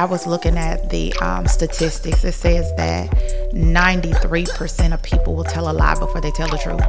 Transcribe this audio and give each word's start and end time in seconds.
I 0.00 0.04
was 0.06 0.26
looking 0.26 0.56
at 0.56 0.88
the 0.88 1.12
um, 1.16 1.46
statistics. 1.46 2.24
It 2.24 2.32
says 2.32 2.74
that 2.76 3.10
93% 3.52 4.94
of 4.94 5.02
people 5.02 5.34
will 5.36 5.44
tell 5.44 5.70
a 5.70 5.74
lie 5.74 5.94
before 5.98 6.22
they 6.22 6.30
tell 6.30 6.48
the 6.48 6.56
truth. 6.56 6.80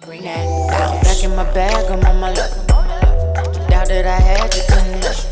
Bring 0.00 0.22
that 0.22 0.68
down. 0.68 1.00
Back 1.04 1.22
in 1.22 1.36
my 1.36 1.44
bag, 1.54 1.88
I'm 1.88 2.04
on 2.04 2.18
my 2.18 2.32
level. 2.32 2.64
Doubt 2.66 3.86
that 3.86 4.04
I 4.04 4.18
had 4.18 4.52
you 4.52 4.62
couldn't 4.66 5.00
love. 5.00 5.30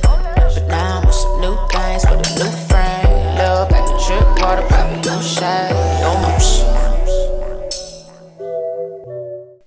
But 0.54 0.68
now 0.68 0.98
I'm 0.98 1.06
with 1.06 1.16
some 1.16 1.40
new 1.40 1.56
things 1.72 2.04
with 2.08 2.22
a 2.22 2.30
new 2.38 2.50
frame. 2.68 3.36
Love 3.36 3.68
back 3.68 3.88
to 3.88 3.98
drip 4.06 4.22
water, 4.40 4.62
probably 4.68 5.10
new 5.10 5.22
shade. 5.24 5.74
No 6.02 6.14
motion. 6.22 6.70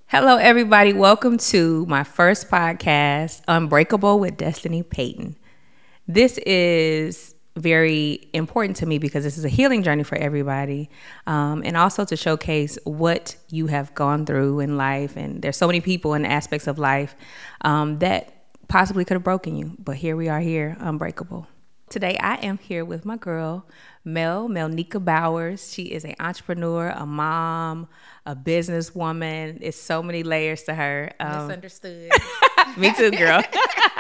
Hello, 0.08 0.38
everybody. 0.38 0.94
Welcome 0.94 1.38
to 1.38 1.86
my 1.88 2.06
first 2.06 2.50
podcast, 2.50 3.42
Unbreakable 3.50 4.22
with 4.22 4.38
Destiny 4.38 4.84
Payton. 4.84 5.36
This 6.08 6.38
is 6.40 7.36
very 7.58 8.30
important 8.34 8.78
to 8.78 8.86
me 8.86 8.98
because 8.98 9.24
this 9.24 9.38
is 9.38 9.44
a 9.44 9.50
healing 9.50 9.84
journey 9.84 10.04
for 10.04 10.16
everybody, 10.18 10.90
um, 11.26 11.64
and 11.66 11.76
also 11.76 12.06
to 12.06 12.16
showcase 12.16 12.78
what 12.84 13.36
you 13.50 13.68
have 13.68 13.94
gone 13.96 14.26
through 14.26 14.60
in 14.60 14.78
life. 14.78 15.18
And 15.18 15.42
there's 15.42 15.58
so 15.58 15.68
many 15.68 15.82
people 15.82 16.14
and 16.14 16.26
aspects 16.26 16.68
of 16.68 16.78
life 16.78 17.16
um, 17.62 18.00
that 18.00 18.34
possibly 18.68 19.06
could 19.06 19.16
have 19.16 19.24
broken 19.24 19.56
you, 19.56 19.76
but 19.80 19.96
here 19.96 20.16
we 20.16 20.30
are 20.30 20.40
here, 20.40 20.78
unbreakable. 20.80 21.48
Today, 21.90 22.18
I 22.20 22.36
am 22.36 22.58
here 22.58 22.84
with 22.84 23.06
my 23.06 23.16
girl, 23.16 23.66
Mel, 24.04 24.50
Melnika 24.50 25.04
Bowers. 25.04 25.72
She 25.72 25.84
is 25.84 26.04
an 26.04 26.16
entrepreneur, 26.20 26.90
a 26.90 27.06
mom, 27.06 27.88
a 28.26 28.36
businesswoman. 28.36 29.60
It's 29.62 29.80
so 29.80 30.04
many 30.04 30.24
layers 30.24 30.64
to 30.64 30.74
her. 30.74 31.14
Um, 31.22 31.48
Misunderstood. 31.48 32.12
me 32.78 32.94
too, 32.94 33.12
girl. 33.12 33.42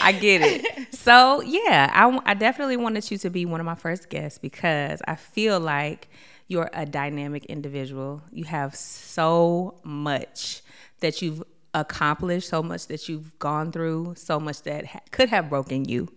I 0.00 0.12
get 0.12 0.42
it. 0.42 0.94
So, 0.94 1.42
yeah, 1.42 1.90
I, 1.92 2.20
I 2.30 2.34
definitely 2.34 2.76
wanted 2.76 3.10
you 3.10 3.18
to 3.18 3.30
be 3.30 3.46
one 3.46 3.60
of 3.60 3.66
my 3.66 3.74
first 3.74 4.10
guests 4.10 4.38
because 4.38 5.00
I 5.06 5.14
feel 5.16 5.58
like 5.60 6.08
you're 6.48 6.70
a 6.72 6.84
dynamic 6.86 7.46
individual. 7.46 8.22
You 8.30 8.44
have 8.44 8.74
so 8.74 9.80
much 9.84 10.62
that 11.00 11.22
you've 11.22 11.42
accomplished, 11.74 12.48
so 12.48 12.62
much 12.62 12.86
that 12.88 13.08
you've 13.08 13.38
gone 13.38 13.72
through, 13.72 14.14
so 14.16 14.40
much 14.40 14.62
that 14.62 14.86
ha- 14.86 15.00
could 15.10 15.28
have 15.28 15.48
broken 15.48 15.84
you. 15.84 16.08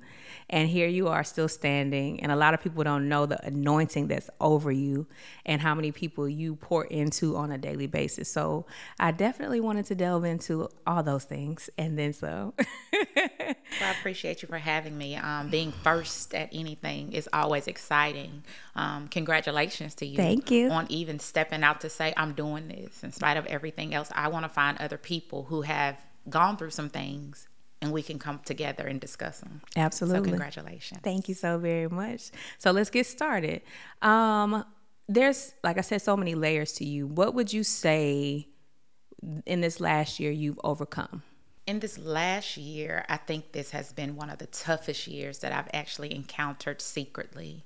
And 0.51 0.69
here 0.69 0.87
you 0.87 1.07
are 1.07 1.23
still 1.23 1.47
standing. 1.47 2.21
And 2.21 2.31
a 2.31 2.35
lot 2.35 2.53
of 2.53 2.61
people 2.61 2.83
don't 2.83 3.07
know 3.07 3.25
the 3.25 3.43
anointing 3.45 4.07
that's 4.07 4.29
over 4.39 4.71
you 4.71 5.07
and 5.45 5.61
how 5.61 5.73
many 5.73 5.91
people 5.91 6.27
you 6.27 6.55
pour 6.55 6.85
into 6.85 7.37
on 7.37 7.51
a 7.51 7.57
daily 7.57 7.87
basis. 7.87 8.31
So 8.31 8.65
I 8.99 9.11
definitely 9.11 9.61
wanted 9.61 9.85
to 9.85 9.95
delve 9.95 10.25
into 10.25 10.69
all 10.85 11.03
those 11.03 11.23
things 11.23 11.69
and 11.77 11.97
then 11.97 12.13
so. 12.13 12.53
Well, 13.79 13.89
I 13.89 13.91
appreciate 13.93 14.41
you 14.41 14.47
for 14.47 14.57
having 14.57 14.97
me. 14.97 15.15
Um, 15.15 15.49
being 15.49 15.71
first 15.71 16.35
at 16.35 16.49
anything 16.51 17.13
is 17.13 17.29
always 17.31 17.67
exciting. 17.67 18.43
Um, 18.75 19.07
congratulations 19.07 19.95
to 19.95 20.05
you. 20.05 20.17
Thank 20.17 20.51
you. 20.51 20.69
On 20.69 20.85
even 20.89 21.19
stepping 21.19 21.63
out 21.63 21.81
to 21.81 21.89
say, 21.89 22.13
I'm 22.17 22.33
doing 22.33 22.67
this. 22.67 23.03
In 23.03 23.11
spite 23.11 23.37
of 23.37 23.45
everything 23.45 23.93
else, 23.93 24.11
I 24.13 24.27
want 24.27 24.43
to 24.43 24.49
find 24.49 24.77
other 24.77 24.97
people 24.97 25.43
who 25.43 25.61
have 25.61 25.97
gone 26.29 26.57
through 26.57 26.71
some 26.71 26.89
things 26.89 27.47
and 27.81 27.91
we 27.91 28.03
can 28.03 28.19
come 28.19 28.39
together 28.45 28.85
and 28.87 29.01
discuss 29.01 29.39
them. 29.39 29.61
Absolutely. 29.75 30.19
So, 30.19 30.29
congratulations. 30.29 31.01
Thank 31.03 31.27
you 31.27 31.35
so 31.35 31.57
very 31.57 31.89
much. 31.89 32.31
So 32.59 32.71
let's 32.71 32.89
get 32.89 33.07
started. 33.07 33.61
Um, 34.01 34.63
there's, 35.07 35.53
like 35.63 35.77
I 35.77 35.81
said, 35.81 36.01
so 36.01 36.15
many 36.15 36.35
layers 36.35 36.73
to 36.73 36.85
you. 36.85 37.07
What 37.07 37.33
would 37.33 37.51
you 37.51 37.63
say 37.63 38.47
in 39.45 39.61
this 39.61 39.79
last 39.79 40.19
year 40.19 40.31
you've 40.31 40.59
overcome? 40.63 41.23
In 41.71 41.79
this 41.79 41.97
last 41.97 42.57
year, 42.57 43.05
I 43.07 43.15
think 43.15 43.53
this 43.53 43.71
has 43.71 43.93
been 43.93 44.17
one 44.17 44.29
of 44.29 44.39
the 44.39 44.47
toughest 44.47 45.07
years 45.07 45.39
that 45.39 45.53
I've 45.53 45.69
actually 45.73 46.13
encountered 46.13 46.81
secretly. 46.81 47.63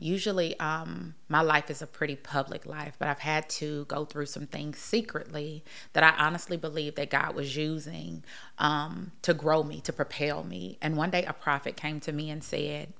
Usually, 0.00 0.58
um, 0.58 1.14
my 1.28 1.40
life 1.40 1.70
is 1.70 1.80
a 1.80 1.86
pretty 1.86 2.16
public 2.16 2.66
life, 2.66 2.96
but 2.98 3.06
I've 3.06 3.20
had 3.20 3.48
to 3.50 3.84
go 3.84 4.06
through 4.06 4.26
some 4.26 4.48
things 4.48 4.78
secretly 4.78 5.62
that 5.92 6.02
I 6.02 6.26
honestly 6.26 6.56
believe 6.56 6.96
that 6.96 7.10
God 7.10 7.36
was 7.36 7.56
using 7.56 8.24
um, 8.58 9.12
to 9.22 9.32
grow 9.32 9.62
me, 9.62 9.80
to 9.82 9.92
propel 9.92 10.42
me. 10.42 10.76
And 10.82 10.96
one 10.96 11.10
day, 11.10 11.24
a 11.24 11.32
prophet 11.32 11.76
came 11.76 12.00
to 12.00 12.12
me 12.12 12.30
and 12.30 12.42
said, 12.42 12.92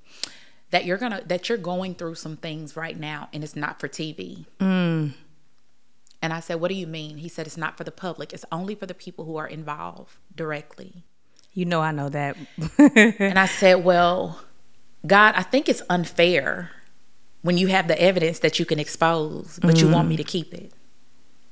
that 0.70 0.84
you're 0.84 0.98
gonna 0.98 1.22
that 1.26 1.48
you're 1.48 1.58
going 1.58 1.94
through 1.94 2.16
some 2.16 2.36
things 2.36 2.76
right 2.76 2.98
now 2.98 3.28
and 3.32 3.44
it's 3.44 3.54
not 3.54 3.78
for 3.78 3.86
TV. 3.86 4.44
And 6.24 6.32
I 6.32 6.40
said, 6.40 6.54
What 6.54 6.68
do 6.68 6.74
you 6.74 6.86
mean? 6.86 7.18
He 7.18 7.28
said, 7.28 7.46
It's 7.46 7.58
not 7.58 7.76
for 7.76 7.84
the 7.84 7.90
public. 7.90 8.32
It's 8.32 8.46
only 8.50 8.74
for 8.74 8.86
the 8.86 8.94
people 8.94 9.26
who 9.26 9.36
are 9.36 9.46
involved 9.46 10.16
directly. 10.34 11.04
You 11.52 11.66
know, 11.66 11.82
I 11.82 11.92
know 11.92 12.08
that. 12.08 12.38
And 12.78 13.38
I 13.38 13.44
said, 13.44 13.84
Well, 13.84 14.40
God, 15.06 15.34
I 15.36 15.42
think 15.42 15.68
it's 15.68 15.82
unfair 15.90 16.70
when 17.42 17.58
you 17.58 17.66
have 17.66 17.88
the 17.88 18.00
evidence 18.00 18.38
that 18.38 18.58
you 18.58 18.64
can 18.64 18.80
expose, 18.80 19.58
but 19.60 19.82
you 19.82 19.90
want 19.90 20.08
me 20.08 20.14
mm-hmm. 20.14 20.22
to 20.22 20.24
keep 20.24 20.54
it. 20.54 20.72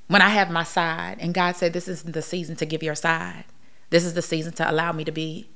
When 0.09 0.22
I 0.22 0.31
have 0.31 0.50
my 0.50 0.65
side, 0.65 1.19
and 1.21 1.34
God 1.34 1.55
said, 1.55 1.75
This 1.75 1.87
isn't 1.87 2.15
the 2.15 2.22
season 2.22 2.56
to 2.56 2.65
give 2.65 2.82
your 2.82 2.94
side. 2.94 3.44
This 3.91 4.06
is 4.06 4.15
the 4.15 4.22
season 4.22 4.55
to 4.55 4.71
allow 4.71 4.93
me 4.93 5.05
to 5.05 5.12
be, 5.12 5.50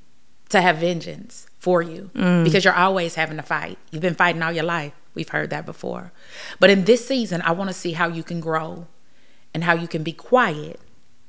to 0.49 0.61
have 0.61 0.77
vengeance 0.77 1.47
for 1.57 1.81
you 1.81 2.11
mm. 2.13 2.43
because 2.43 2.63
you're 2.63 2.75
always 2.75 3.15
having 3.15 3.37
to 3.37 3.43
fight. 3.43 3.79
You've 3.89 4.03
been 4.03 4.13
fighting 4.13 4.43
all 4.43 4.51
your 4.51 4.63
life. 4.63 4.93
We've 5.15 5.29
heard 5.29 5.49
that 5.49 5.65
before. 5.65 6.11
But 6.59 6.69
in 6.69 6.83
this 6.83 7.07
season, 7.07 7.41
I 7.41 7.53
want 7.53 7.71
to 7.71 7.73
see 7.73 7.93
how 7.93 8.09
you 8.09 8.21
can 8.21 8.39
grow 8.39 8.85
and 9.53 9.63
how 9.63 9.73
you 9.73 9.87
can 9.87 10.03
be 10.03 10.13
quiet 10.13 10.79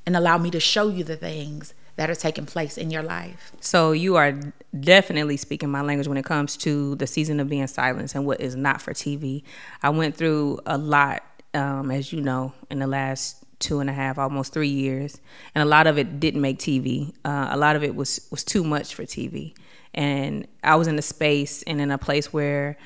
and 0.06 0.16
allow 0.16 0.38
me 0.38 0.50
to 0.50 0.60
show 0.60 0.88
you 0.88 1.04
the 1.04 1.16
things 1.16 1.74
that 1.96 2.08
are 2.08 2.14
taking 2.14 2.46
place 2.46 2.78
in 2.78 2.90
your 2.90 3.02
life. 3.02 3.52
so 3.60 3.90
you 3.92 4.14
are 4.16 4.32
definitely 4.78 5.36
speaking 5.36 5.68
my 5.68 5.80
language 5.80 6.06
when 6.06 6.16
it 6.16 6.24
comes 6.24 6.56
to 6.56 6.94
the 6.94 7.06
season 7.06 7.40
of 7.40 7.48
being 7.48 7.66
silenced 7.66 8.14
and 8.14 8.24
what 8.24 8.40
is 8.40 8.54
not 8.54 8.80
for 8.80 8.94
TV. 8.94 9.42
I 9.82 9.90
went 9.90 10.16
through 10.16 10.60
a 10.64 10.78
lot, 10.78 11.24
um, 11.54 11.90
as 11.90 12.12
you 12.12 12.20
know, 12.20 12.52
in 12.70 12.78
the 12.78 12.86
last 12.86 13.44
two 13.58 13.80
and 13.80 13.90
a 13.90 13.92
half, 13.92 14.18
almost 14.18 14.52
three 14.52 14.68
years, 14.68 15.18
and 15.54 15.62
a 15.62 15.64
lot 15.64 15.86
of 15.86 15.98
it 15.98 16.20
didn't 16.20 16.40
make 16.40 16.58
TV. 16.58 17.12
Uh, 17.24 17.48
a 17.50 17.56
lot 17.56 17.76
of 17.76 17.82
it 17.82 17.94
was 17.94 18.26
was 18.30 18.44
too 18.44 18.62
much 18.62 18.94
for 18.94 19.02
TV, 19.02 19.54
and 19.94 20.46
I 20.62 20.76
was 20.76 20.86
in 20.86 20.98
a 20.98 21.02
space 21.02 21.62
and 21.64 21.80
in 21.80 21.90
a 21.90 21.98
place 21.98 22.32
where 22.32 22.76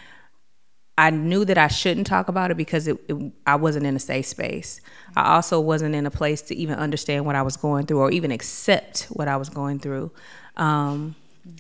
I 0.99 1.11
knew 1.11 1.45
that 1.47 1.57
I 1.57 1.69
shouldn't 1.69 2.07
talk 2.07 2.29
about 2.29 2.51
it 2.51 2.57
because 2.57 2.87
it, 2.87 2.99
it, 3.09 3.33
I 3.47 3.57
wasn't 3.57 3.87
in 3.87 3.97
a 3.97 3.99
safe 3.99 4.27
space. 4.27 4.81
I 5.17 5.35
also 5.35 5.59
wasn't 5.59 5.95
in 5.95 6.05
a 6.05 6.11
place 6.11 6.43
to 6.43 6.55
even 6.55 6.79
understand 6.79 7.25
what 7.25 7.35
I 7.35 7.43
was 7.43 7.57
going 7.57 7.87
through 7.87 7.99
or 7.99 8.11
even 8.11 8.31
accept 8.31 9.05
what 9.05 9.27
I 9.27 9.37
was 9.37 9.49
going 9.49 9.79
through. 9.79 10.11
Um, 10.57 11.15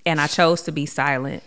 and 0.05 0.21
I 0.21 0.27
chose 0.27 0.63
to 0.63 0.73
be 0.73 0.85
silent. 0.85 1.43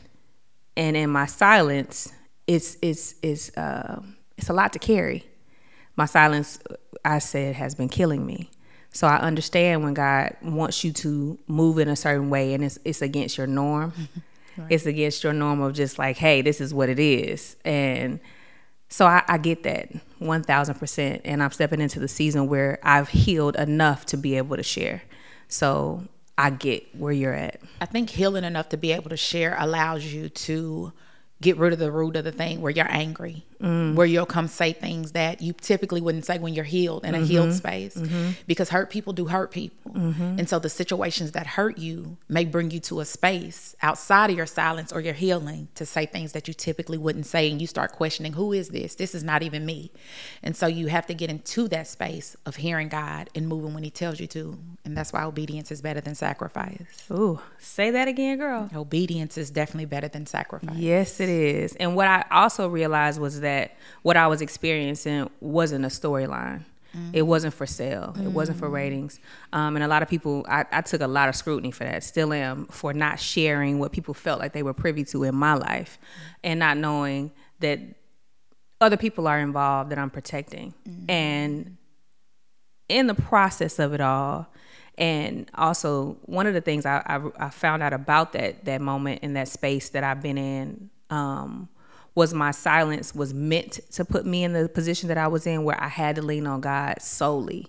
And 0.75 0.97
in 0.97 1.09
my 1.09 1.25
silence, 1.25 2.11
it's 2.47 2.77
it's 2.81 3.15
it's 3.21 3.55
uh, 3.57 4.01
it's 4.37 4.49
a 4.49 4.53
lot 4.53 4.73
to 4.73 4.79
carry. 4.79 5.23
My 5.95 6.05
silence, 6.05 6.59
I 7.05 7.19
said, 7.19 7.55
has 7.55 7.75
been 7.75 7.87
killing 7.87 8.25
me. 8.25 8.49
So 8.91 9.07
I 9.07 9.17
understand 9.17 9.83
when 9.83 9.93
God 9.93 10.35
wants 10.41 10.83
you 10.83 10.91
to 10.93 11.37
move 11.47 11.79
in 11.79 11.87
a 11.87 11.95
certain 11.95 12.29
way, 12.29 12.53
and 12.53 12.63
it's 12.63 12.79
it's 12.83 13.01
against 13.01 13.37
your 13.37 13.47
norm. 13.47 13.93
It's 14.69 14.85
against 14.85 15.23
your 15.23 15.33
norm 15.33 15.61
of 15.61 15.73
just 15.73 15.99
like, 15.99 16.17
hey, 16.17 16.41
this 16.41 16.61
is 16.61 16.73
what 16.73 16.89
it 16.89 16.99
is, 16.99 17.55
and 17.65 18.19
so 18.87 19.05
I, 19.05 19.23
I 19.27 19.37
get 19.37 19.63
that 19.63 19.89
one 20.19 20.43
thousand 20.43 20.75
percent. 20.75 21.21
And 21.25 21.41
I'm 21.41 21.51
stepping 21.51 21.81
into 21.81 21.99
the 21.99 22.07
season 22.07 22.47
where 22.47 22.79
I've 22.83 23.09
healed 23.09 23.55
enough 23.55 24.05
to 24.07 24.17
be 24.17 24.37
able 24.37 24.57
to 24.57 24.63
share. 24.63 25.01
So 25.47 26.07
I 26.37 26.49
get 26.51 26.95
where 26.95 27.11
you're 27.13 27.33
at. 27.33 27.59
I 27.81 27.85
think 27.85 28.09
healing 28.09 28.43
enough 28.43 28.69
to 28.69 28.77
be 28.77 28.91
able 28.91 29.09
to 29.09 29.17
share 29.17 29.55
allows 29.57 30.05
you 30.05 30.29
to 30.29 30.93
get 31.41 31.57
rid 31.57 31.73
of 31.73 31.79
the 31.79 31.91
root 31.91 32.15
of 32.15 32.23
the 32.23 32.31
thing 32.31 32.61
where 32.61 32.71
you're 32.71 32.89
angry, 32.89 33.45
Mm. 33.61 33.95
where 33.95 34.05
you'll 34.05 34.25
come 34.25 34.49
say 34.49 34.73
things 34.73 35.13
that 35.13 35.41
you 35.41 35.53
typically 35.53 36.01
wouldn't 36.01 36.25
say 36.25 36.37
when 36.37 36.53
you're 36.53 36.65
healed 36.65 37.05
in 37.05 37.15
a 37.15 37.19
mm-hmm. 37.19 37.25
healed 37.27 37.53
space 37.53 37.95
mm-hmm. 37.95 38.31
because 38.47 38.69
hurt 38.69 38.89
people 38.89 39.13
do 39.13 39.27
hurt 39.27 39.49
people. 39.49 39.93
Mm-hmm. 39.93 40.39
And 40.39 40.49
so 40.49 40.59
the 40.59 40.69
situations 40.69 41.31
that 41.31 41.47
hurt 41.47 41.77
you 41.77 42.17
may 42.27 42.43
bring 42.43 42.71
you 42.71 42.81
to 42.81 42.99
a 42.99 43.05
space 43.05 43.75
outside 43.81 44.29
of 44.29 44.35
your 44.35 44.45
silence 44.45 44.91
or 44.91 44.99
your 44.99 45.13
healing 45.13 45.69
to 45.75 45.85
say 45.85 46.05
things 46.05 46.33
that 46.33 46.47
you 46.47 46.53
typically 46.53 46.97
wouldn't 46.97 47.25
say. 47.25 47.49
And 47.49 47.61
you 47.61 47.67
start 47.67 47.93
questioning, 47.93 48.33
who 48.33 48.51
is 48.51 48.69
this? 48.69 48.95
This 48.95 49.15
is 49.15 49.23
not 49.23 49.41
even 49.41 49.65
me. 49.65 49.91
And 50.43 50.55
so 50.55 50.67
you 50.67 50.87
have 50.87 51.05
to 51.07 51.13
get 51.13 51.29
into 51.29 51.67
that 51.69 51.87
space 51.87 52.35
of 52.45 52.57
hearing 52.57 52.89
God 52.89 53.29
and 53.35 53.47
moving 53.47 53.73
when 53.73 53.83
He 53.83 53.89
tells 53.89 54.19
you 54.19 54.27
to. 54.27 54.59
And 54.83 54.97
that's 54.97 55.13
why 55.13 55.23
obedience 55.23 55.71
is 55.71 55.81
better 55.81 56.01
than 56.01 56.13
sacrifice. 56.13 57.09
Ooh, 57.09 57.39
say 57.57 57.89
that 57.91 58.07
again, 58.07 58.37
girl. 58.37 58.69
Obedience 58.75 59.37
is 59.37 59.49
definitely 59.49 59.85
better 59.85 60.07
than 60.07 60.25
sacrifice. 60.25 60.75
Yes, 60.75 61.19
it 61.19 61.29
is. 61.29 61.75
And 61.77 61.95
what 61.95 62.07
I 62.07 62.25
also 62.29 62.67
realized 62.67 63.19
was 63.19 63.39
that 63.45 63.65
what 64.03 64.15
I 64.17 64.27
was 64.27 64.41
experiencing 64.41 65.29
wasn't 65.39 65.85
a 65.85 65.89
storyline. 65.89 66.61
It 67.11 67.23
wasn't 67.23 67.53
for 67.53 67.67
sale. 67.67 68.15
It 68.25 68.31
wasn't 68.31 68.57
for 68.57 68.69
ratings. 68.69 69.19
Um, 69.51 69.75
and 69.75 69.83
a 69.83 69.87
lot 69.87 70.01
of 70.01 70.07
people, 70.07 70.45
I, 70.47 70.63
I 70.71 70.81
took 70.81 71.01
a 71.01 71.07
lot 71.07 71.27
of 71.27 71.35
scrutiny 71.35 71.71
for 71.71 71.83
that. 71.83 72.03
Still 72.05 72.31
am 72.31 72.67
for 72.67 72.93
not 72.93 73.19
sharing 73.19 73.79
what 73.79 73.91
people 73.91 74.13
felt 74.13 74.39
like 74.39 74.53
they 74.53 74.63
were 74.63 74.73
privy 74.73 75.03
to 75.11 75.23
in 75.25 75.35
my 75.35 75.55
life, 75.55 75.99
and 76.41 76.57
not 76.59 76.77
knowing 76.77 77.31
that 77.59 77.79
other 78.79 78.97
people 78.97 79.27
are 79.27 79.39
involved 79.39 79.89
that 79.91 79.99
I'm 79.99 80.09
protecting. 80.09 80.73
And 81.09 81.75
in 82.87 83.07
the 83.07 83.15
process 83.15 83.77
of 83.77 83.93
it 83.93 83.99
all, 83.99 84.47
And 84.97 85.51
also, 85.53 86.17
one 86.23 86.47
of 86.47 86.53
the 86.53 86.61
things 86.61 86.85
I, 86.85 87.01
I, 87.05 87.47
I 87.47 87.49
found 87.49 87.83
out 87.83 87.93
about 87.93 88.31
that 88.33 88.65
that 88.65 88.81
moment 88.81 89.23
in 89.23 89.33
that 89.33 89.47
space 89.47 89.89
that 89.89 90.03
I've 90.03 90.21
been 90.21 90.37
in 90.37 90.89
um, 91.09 91.67
was 92.15 92.33
my 92.33 92.51
silence 92.51 93.13
was 93.13 93.33
meant 93.33 93.79
to 93.91 94.05
put 94.05 94.25
me 94.25 94.43
in 94.43 94.53
the 94.53 94.69
position 94.69 95.09
that 95.09 95.17
I 95.17 95.27
was 95.27 95.45
in, 95.45 95.63
where 95.63 95.81
I 95.81 95.89
had 95.89 96.15
to 96.15 96.21
lean 96.21 96.47
on 96.47 96.61
God 96.61 97.01
solely 97.01 97.67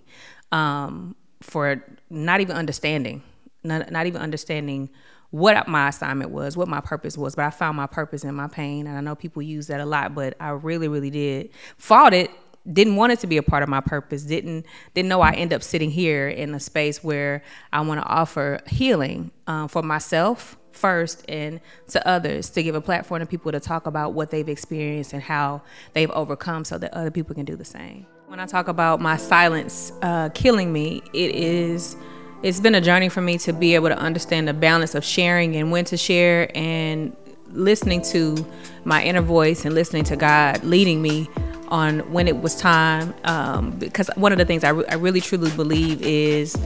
um, 0.51 1.15
for 1.41 1.83
not 2.09 2.39
even 2.39 2.55
understanding, 2.55 3.21
not, 3.63 3.91
not 3.91 4.07
even 4.07 4.21
understanding 4.21 4.89
what 5.29 5.67
my 5.67 5.89
assignment 5.89 6.31
was, 6.31 6.55
what 6.55 6.69
my 6.69 6.79
purpose 6.79 7.17
was. 7.17 7.35
But 7.35 7.45
I 7.45 7.49
found 7.49 7.75
my 7.75 7.87
purpose 7.87 8.23
in 8.23 8.33
my 8.33 8.47
pain, 8.47 8.87
and 8.87 8.97
I 8.97 9.01
know 9.01 9.15
people 9.15 9.41
use 9.41 9.67
that 9.67 9.81
a 9.81 9.85
lot, 9.85 10.15
but 10.15 10.35
I 10.39 10.49
really, 10.51 10.87
really 10.87 11.09
did 11.09 11.49
fought 11.77 12.13
it 12.13 12.31
didn't 12.71 12.95
want 12.95 13.11
it 13.11 13.19
to 13.19 13.27
be 13.27 13.37
a 13.37 13.43
part 13.43 13.63
of 13.63 13.69
my 13.69 13.81
purpose 13.81 14.23
didn't 14.23 14.65
didn't 14.93 15.09
know 15.09 15.21
i 15.21 15.31
end 15.31 15.53
up 15.53 15.63
sitting 15.63 15.89
here 15.89 16.27
in 16.27 16.53
a 16.53 16.59
space 16.59 17.03
where 17.03 17.43
i 17.71 17.81
want 17.81 17.99
to 18.01 18.07
offer 18.07 18.59
healing 18.67 19.31
um, 19.47 19.67
for 19.67 19.81
myself 19.81 20.57
first 20.71 21.25
and 21.27 21.59
to 21.87 22.07
others 22.07 22.49
to 22.51 22.63
give 22.63 22.75
a 22.75 22.81
platform 22.81 23.19
to 23.19 23.25
people 23.25 23.51
to 23.51 23.59
talk 23.59 23.87
about 23.87 24.13
what 24.13 24.29
they've 24.29 24.49
experienced 24.49 25.11
and 25.13 25.21
how 25.21 25.61
they've 25.93 26.11
overcome 26.11 26.63
so 26.63 26.77
that 26.77 26.93
other 26.93 27.09
people 27.09 27.33
can 27.33 27.45
do 27.45 27.55
the 27.55 27.65
same. 27.65 28.05
When 28.27 28.39
i 28.39 28.45
talk 28.45 28.67
about 28.67 29.01
my 29.01 29.17
silence 29.17 29.91
uh, 30.01 30.29
killing 30.29 30.71
me 30.71 31.01
it 31.13 31.35
is 31.35 31.95
it's 32.43 32.59
been 32.59 32.75
a 32.75 32.81
journey 32.81 33.09
for 33.09 33.21
me 33.21 33.37
to 33.39 33.53
be 33.53 33.73
able 33.73 33.89
to 33.89 33.97
understand 33.97 34.47
the 34.47 34.53
balance 34.53 34.93
of 34.93 35.03
sharing 35.03 35.55
and 35.55 35.71
when 35.71 35.85
to 35.85 35.97
share 35.97 36.51
and 36.55 37.15
listening 37.49 38.01
to 38.01 38.45
my 38.83 39.01
inner 39.01 39.21
voice 39.21 39.65
and 39.65 39.73
listening 39.73 40.03
to 40.03 40.15
god 40.15 40.63
leading 40.63 41.01
me 41.01 41.29
on 41.69 41.99
when 42.11 42.27
it 42.27 42.41
was 42.41 42.55
time. 42.55 43.13
Um, 43.23 43.71
because 43.71 44.09
one 44.15 44.31
of 44.31 44.37
the 44.37 44.45
things 44.45 44.63
I, 44.63 44.69
re- 44.69 44.85
I 44.89 44.95
really 44.95 45.21
truly 45.21 45.51
believe 45.51 46.01
is 46.01 46.57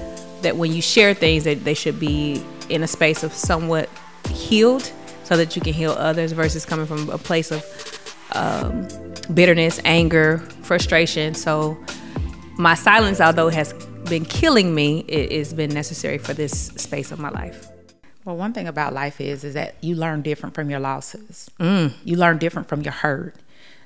that 0.42 0.58
when 0.58 0.72
you 0.74 0.82
share 0.82 1.14
things, 1.14 1.44
that 1.44 1.64
they 1.64 1.74
should 1.74 2.00
be 2.00 2.44
in 2.70 2.84
a 2.84 2.88
space 2.88 3.24
of 3.24 3.34
somewhat 3.34 3.90
healed, 4.30 4.92
so 5.24 5.38
that 5.38 5.56
you 5.56 5.62
can 5.62 5.74
heal 5.74 5.92
others, 5.92 6.32
versus 6.32 6.66
coming 6.66 6.86
from 6.86 7.10
a 7.10 7.18
place 7.18 7.52
of 7.52 7.64
um, 8.34 8.88
bitterness, 9.34 9.80
anger, 9.86 10.40
frustration. 10.64 11.34
So 11.34 11.78
my 12.58 12.76
silence, 12.76 13.22
although 13.22 13.50
has 13.50 13.74
been 14.10 14.26
killing 14.26 14.74
me, 14.76 15.06
it 15.08 15.32
has 15.32 15.54
been 15.54 15.74
necessary 15.74 16.18
for 16.18 16.34
this 16.34 16.68
space 16.68 17.12
of 17.12 17.20
my 17.20 17.30
life. 17.30 17.68
Well, 18.26 18.38
one 18.38 18.54
thing 18.54 18.68
about 18.68 18.94
life 18.94 19.20
is 19.20 19.44
is 19.44 19.56
that 19.56 19.76
you 19.82 19.96
learn 19.96 20.22
different 20.22 20.54
from 20.54 20.70
your 20.70 20.80
losses. 20.80 21.50
Mm. 21.60 21.94
You 22.04 22.18
learn 22.18 22.38
different 22.38 22.68
from 22.68 22.82
your 22.82 22.94
hurt. 22.94 23.36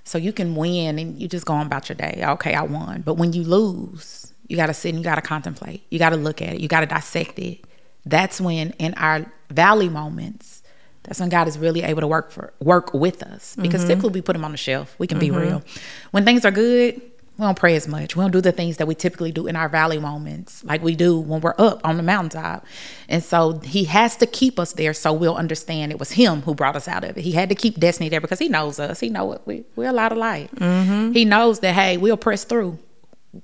So 0.05 0.17
you 0.17 0.31
can 0.31 0.55
win 0.55 0.99
and 0.99 1.19
you 1.19 1.27
just 1.27 1.45
go 1.45 1.53
on 1.53 1.65
about 1.65 1.89
your 1.89 1.95
day. 1.95 2.23
Okay, 2.23 2.53
I 2.53 2.61
won. 2.61 3.01
But 3.01 3.15
when 3.15 3.33
you 3.33 3.43
lose, 3.43 4.33
you 4.47 4.55
got 4.55 4.67
to 4.67 4.73
sit 4.73 4.89
and 4.89 4.99
you 4.99 5.03
got 5.03 5.15
to 5.15 5.21
contemplate. 5.21 5.83
You 5.89 5.99
got 5.99 6.11
to 6.11 6.15
look 6.15 6.41
at 6.41 6.53
it. 6.53 6.61
You 6.61 6.67
got 6.67 6.81
to 6.81 6.85
dissect 6.85 7.39
it. 7.39 7.65
That's 8.05 8.39
when 8.39 8.71
in 8.77 8.93
our 8.93 9.25
valley 9.49 9.89
moments, 9.89 10.61
that's 11.03 11.19
when 11.19 11.29
God 11.29 11.47
is 11.47 11.57
really 11.57 11.81
able 11.81 12.01
to 12.01 12.07
work 12.07 12.31
for 12.31 12.53
work 12.59 12.93
with 12.93 13.23
us. 13.23 13.55
Because 13.59 13.81
mm-hmm. 13.81 13.89
typically 13.89 14.11
we 14.11 14.21
put 14.21 14.35
him 14.35 14.45
on 14.45 14.51
the 14.51 14.57
shelf. 14.57 14.95
We 14.99 15.07
can 15.07 15.19
mm-hmm. 15.19 15.39
be 15.39 15.45
real. 15.45 15.63
When 16.11 16.23
things 16.23 16.45
are 16.45 16.51
good, 16.51 17.01
we 17.37 17.43
don't 17.43 17.57
pray 17.57 17.75
as 17.75 17.87
much. 17.87 18.15
We 18.15 18.23
don't 18.23 18.31
do 18.31 18.39
the 18.39 18.53
things 18.53 18.77
that 18.77 18.87
we 18.87 18.95
typically 18.95 19.31
do 19.31 19.45
in 19.47 19.57
our 19.57 19.67
valley 19.67 19.99
moments, 19.99 20.63
like 20.63 20.81
we 20.81 20.95
do 20.95 21.19
when 21.19 21.41
we're 21.41 21.55
up 21.57 21.81
on 21.83 21.97
the 21.97 22.03
mountaintop. 22.03 22.65
And 23.09 23.21
so 23.21 23.59
he 23.59 23.83
has 23.85 24.15
to 24.17 24.25
keep 24.25 24.57
us 24.57 24.71
there 24.73 24.93
so 24.93 25.11
we'll 25.11 25.35
understand 25.35 25.91
it 25.91 25.99
was 25.99 26.11
him 26.11 26.43
who 26.43 26.55
brought 26.55 26.77
us 26.77 26.87
out 26.87 27.03
of 27.03 27.17
it. 27.17 27.21
He 27.21 27.33
had 27.33 27.49
to 27.49 27.55
keep 27.55 27.77
destiny 27.77 28.07
there 28.07 28.21
because 28.21 28.39
he 28.39 28.47
knows 28.47 28.79
us. 28.79 29.01
He 29.01 29.09
knows 29.09 29.39
we, 29.45 29.65
we're 29.75 29.89
a 29.89 29.93
lot 29.93 30.13
of 30.13 30.17
light. 30.17 30.49
Mm-hmm. 30.55 31.11
He 31.11 31.25
knows 31.25 31.59
that, 31.59 31.73
hey, 31.73 31.97
we'll 31.97 32.15
press 32.15 32.45
through. 32.45 32.79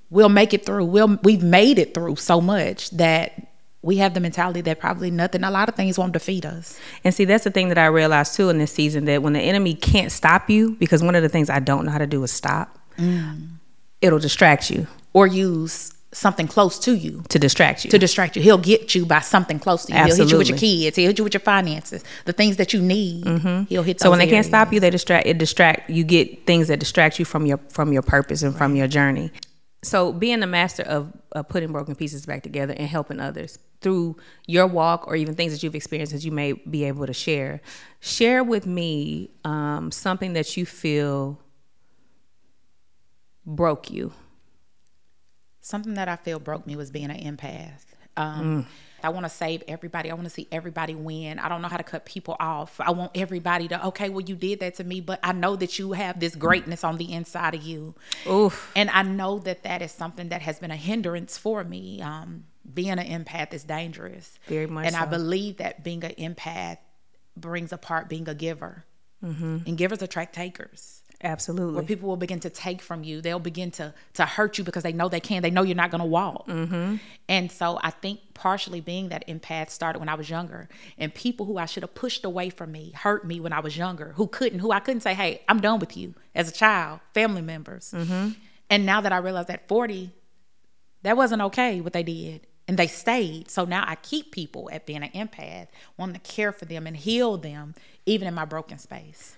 We'll 0.10 0.30
make 0.30 0.54
it 0.54 0.66
through. 0.66 0.86
We'll, 0.86 1.20
we've 1.24 1.44
made 1.44 1.78
it 1.78 1.94
through 1.94 2.16
so 2.16 2.40
much 2.40 2.92
that 2.92 3.48
we 3.82 3.98
have 3.98 4.14
the 4.14 4.22
mentality 4.22 4.62
that 4.62 4.80
probably 4.80 5.12
nothing, 5.12 5.44
a 5.44 5.52
lot 5.52 5.68
of 5.68 5.76
things 5.76 5.98
won't 5.98 6.14
defeat 6.14 6.46
us. 6.46 6.80
And 7.04 7.14
see, 7.14 7.26
that's 7.26 7.44
the 7.44 7.52
thing 7.52 7.68
that 7.70 7.78
I 7.78 7.88
realized 7.88 8.36
too 8.36 8.50
in 8.50 8.58
this 8.58 8.72
season 8.72 9.04
that 9.06 9.22
when 9.22 9.34
the 9.34 9.42
enemy 9.42 9.74
can't 9.74 10.14
stop 10.14 10.50
you, 10.50 10.78
because 10.80 11.04
one 11.04 11.16
of 11.16 11.24
the 11.24 11.30
things 11.30 11.50
I 11.50 11.60
don't 11.60 11.84
know 11.84 11.92
how 11.92 11.98
to 11.98 12.08
do 12.08 12.24
is 12.24 12.32
stop. 12.32 12.78
Mm 12.96 13.51
it'll 14.02 14.20
distract 14.20 14.70
you 14.70 14.88
or 15.14 15.28
use 15.28 15.94
something 16.14 16.48
close 16.48 16.78
to 16.80 16.94
you 16.94 17.24
to 17.30 17.40
distract 17.40 17.86
you. 17.86 17.92
To 17.92 17.98
distract 17.98 18.36
you. 18.36 18.42
He'll 18.42 18.58
get 18.58 18.94
you 18.94 19.06
by 19.06 19.22
something 19.22 19.60
close 19.60 19.86
to 19.86 19.94
you. 19.94 19.98
Absolutely. 19.98 20.18
He'll 20.18 20.26
hit 20.26 20.32
you 20.32 20.38
with 20.38 20.50
your 20.50 20.58
kids. 20.58 20.98
He'll 20.98 21.08
hit 21.08 21.18
you 21.18 21.24
with 21.24 21.34
your 21.34 21.42
finances, 21.42 22.04
the 22.26 22.34
things 22.34 22.58
that 22.58 22.74
you 22.74 22.82
need. 22.82 23.26
Mm-hmm. 23.26 23.64
He'll 23.66 23.84
hit. 23.84 24.02
so 24.02 24.10
when 24.10 24.20
they 24.20 24.26
areas. 24.26 24.36
can't 24.36 24.46
stop 24.48 24.74
you, 24.74 24.80
they 24.80 24.90
distract. 24.90 25.28
It 25.28 25.38
distract. 25.38 25.90
You 25.90 26.04
get 26.04 26.46
things 26.46 26.68
that 26.68 26.80
distract 26.80 27.20
you 27.20 27.26
from 27.26 27.46
your 27.46 27.60
from 27.70 27.94
your 27.94 28.02
purpose 28.02 28.44
and 28.44 28.54
right. 28.54 28.58
from 28.58 28.76
your 28.76 28.88
journey. 28.88 29.32
So 29.84 30.14
being 30.14 30.42
the 30.42 30.48
master 30.48 30.84
of, 30.84 31.12
of 31.32 31.50
putting 31.50 31.72
broken 31.72 31.96
pieces 31.96 32.26
back 32.26 32.44
together 32.44 32.74
and 32.78 32.88
helping 32.88 33.20
others 33.20 33.58
through 33.82 34.16
your 34.46 34.68
walk 34.68 35.08
or 35.08 35.16
even 35.16 35.34
things 35.34 35.54
that 35.54 35.64
you've 35.64 35.74
experienced 35.74 36.14
that 36.14 36.24
you 36.24 36.32
may 36.32 36.54
be 36.54 36.84
able 36.84 37.08
to 37.08 37.14
share, 37.14 37.62
share 38.00 38.44
with 38.44 38.68
me 38.68 39.32
um, 39.44 39.90
something 39.92 40.34
that 40.34 40.56
you 40.56 40.68
feel 40.68 41.40
broke 43.46 43.90
you 43.90 44.14
something 45.62 45.94
that 45.94 46.10
I 46.10 46.16
feel 46.16 46.40
broke 46.40 46.68
me 46.68 46.76
was 46.76 46.92
being 46.92 47.10
an 47.10 47.38
empath. 47.38 47.86
Um, 48.18 48.64
mm. 48.64 48.66
I 49.04 49.10
want 49.10 49.26
to 49.26 49.30
save 49.30 49.64
everybody. 49.68 50.12
I 50.12 50.14
want 50.14 50.26
to 50.26 50.32
see 50.32 50.48
everybody 50.52 50.94
win. 50.94 51.40
I 51.40 51.50
don't 51.50 51.62
know 51.62 51.68
how 51.68 51.78
to 51.78 51.84
cut 51.84 52.06
people 52.06 52.36
off. 52.40 52.80
I 52.80 52.92
want 52.92 53.12
everybody 53.16 53.68
to, 53.70 53.88
okay, 53.88 54.10
well, 54.10 54.22
you 54.22 54.36
did 54.36 54.60
that 54.60 54.76
to 54.76 54.84
me, 54.84 55.02
but 55.02 55.20
I 55.24 55.32
know 55.32 55.56
that 55.56 55.80
you 55.80 55.94
have 55.94 56.20
this 56.20 56.36
greatness 56.36 56.84
on 56.84 56.98
the 56.98 57.12
inside 57.12 57.56
of 57.56 57.64
you. 57.64 57.96
Oof. 58.30 58.72
And 58.76 58.90
I 58.90 59.04
know 59.04 59.40
that 59.40 59.64
that 59.64 59.82
is 59.82 59.92
something 59.92 60.30
that 60.30 60.42
has 60.42 60.60
been 60.60 60.72
a 60.72 60.76
hindrance 60.76 61.38
for 61.38 61.64
me. 61.64 62.02
Um, 62.02 62.46
being 62.72 62.92
an 62.92 63.00
empath 63.00 63.54
is 63.54 63.64
dangerous. 63.64 64.38
Very 64.48 64.68
much. 64.68 64.86
And 64.86 64.96
so. 64.96 65.02
I 65.02 65.06
believe 65.06 65.58
that 65.58 65.84
being 65.84 66.04
an 66.04 66.12
empath 66.12 66.78
brings 67.36 67.72
apart 67.72 68.10
being 68.10 68.28
a 68.28 68.36
giver. 68.36 68.86
Mm-hmm. 69.24 69.58
And 69.68 69.78
givers 69.78 70.02
attract 70.02 70.34
takers. 70.34 71.01
Absolutely. 71.24 71.76
Where 71.76 71.84
people 71.84 72.10
will 72.10 72.18
begin 72.18 72.40
to 72.42 72.50
take 72.50 72.82
from 72.82 73.04
you. 73.04 73.22
They'll 73.22 73.40
begin 73.40 73.72
to 73.72 73.94
to 74.14 74.26
hurt 74.26 74.58
you 74.58 74.64
because 74.64 74.84
they 74.84 74.94
know 74.94 75.08
they 75.10 75.20
can. 75.20 75.42
They 75.44 75.52
know 75.52 75.62
you're 75.62 75.76
not 75.76 75.92
going 75.92 76.00
to 76.02 76.06
walk. 76.08 76.48
Mm-hmm. 76.48 76.96
And 77.30 77.52
so 77.52 77.80
I 77.84 77.92
think 77.92 78.20
partially 78.34 78.82
being 78.82 79.10
that 79.10 79.28
empath 79.28 79.70
started 79.70 80.00
when 80.00 80.10
I 80.10 80.16
was 80.16 80.30
younger. 80.30 80.68
And 80.98 81.14
people 81.14 81.46
who 81.46 81.58
I 81.58 81.66
should 81.66 81.84
have 81.84 81.94
pushed 81.94 82.26
away 82.26 82.50
from 82.50 82.72
me 82.72 82.92
hurt 82.96 83.26
me 83.26 83.40
when 83.40 83.54
I 83.54 83.60
was 83.60 83.78
younger. 83.78 84.14
Who 84.16 84.28
couldn't? 84.28 84.60
Who 84.60 84.72
I 84.72 84.80
couldn't 84.80 85.02
say, 85.02 85.14
"Hey, 85.14 85.42
I'm 85.48 85.60
done 85.60 85.80
with 85.80 85.96
you." 85.96 86.16
As 86.34 86.50
a 86.50 86.54
child, 86.54 87.00
family 87.14 87.42
members. 87.42 87.92
Mm-hmm. 87.96 88.30
And 88.70 88.86
now 88.86 89.02
that 89.02 89.12
I 89.12 89.18
realize 89.18 89.50
at 89.50 89.68
40, 89.68 90.12
that 91.04 91.18
wasn't 91.18 91.42
okay 91.42 91.82
what 91.82 91.94
they 91.94 92.04
did 92.04 92.48
and 92.68 92.78
they 92.78 92.88
stayed. 92.88 93.52
So 93.52 93.66
now 93.66 93.84
I 93.86 93.96
keep 93.96 94.32
people 94.32 94.70
at 94.72 94.86
being 94.86 95.04
an 95.04 95.10
empath, 95.10 95.68
wanting 95.98 96.14
to 96.14 96.22
care 96.22 96.54
for 96.54 96.64
them 96.64 96.88
and 96.88 96.96
heal 96.96 97.38
them, 97.38 97.76
even 98.06 98.30
in 98.30 98.34
my 98.34 98.46
broken 98.46 98.78
space. 98.78 99.36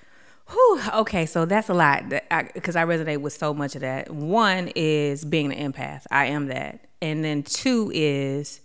Whew, 0.49 0.81
okay, 0.93 1.25
so 1.25 1.45
that's 1.45 1.69
a 1.69 1.73
lot 1.73 2.09
because 2.09 2.75
I, 2.75 2.83
I, 2.83 2.85
resonate 2.85 3.21
with 3.21 3.33
so 3.33 3.53
much 3.53 3.75
of 3.75 3.81
that. 3.81 4.09
One 4.09 4.71
is 4.75 5.23
being 5.23 5.53
an 5.53 5.71
empath. 5.71 6.03
I 6.11 6.25
am 6.25 6.47
that. 6.47 6.81
And 7.01 7.23
then 7.23 7.43
two 7.43 7.91
is 7.93 8.59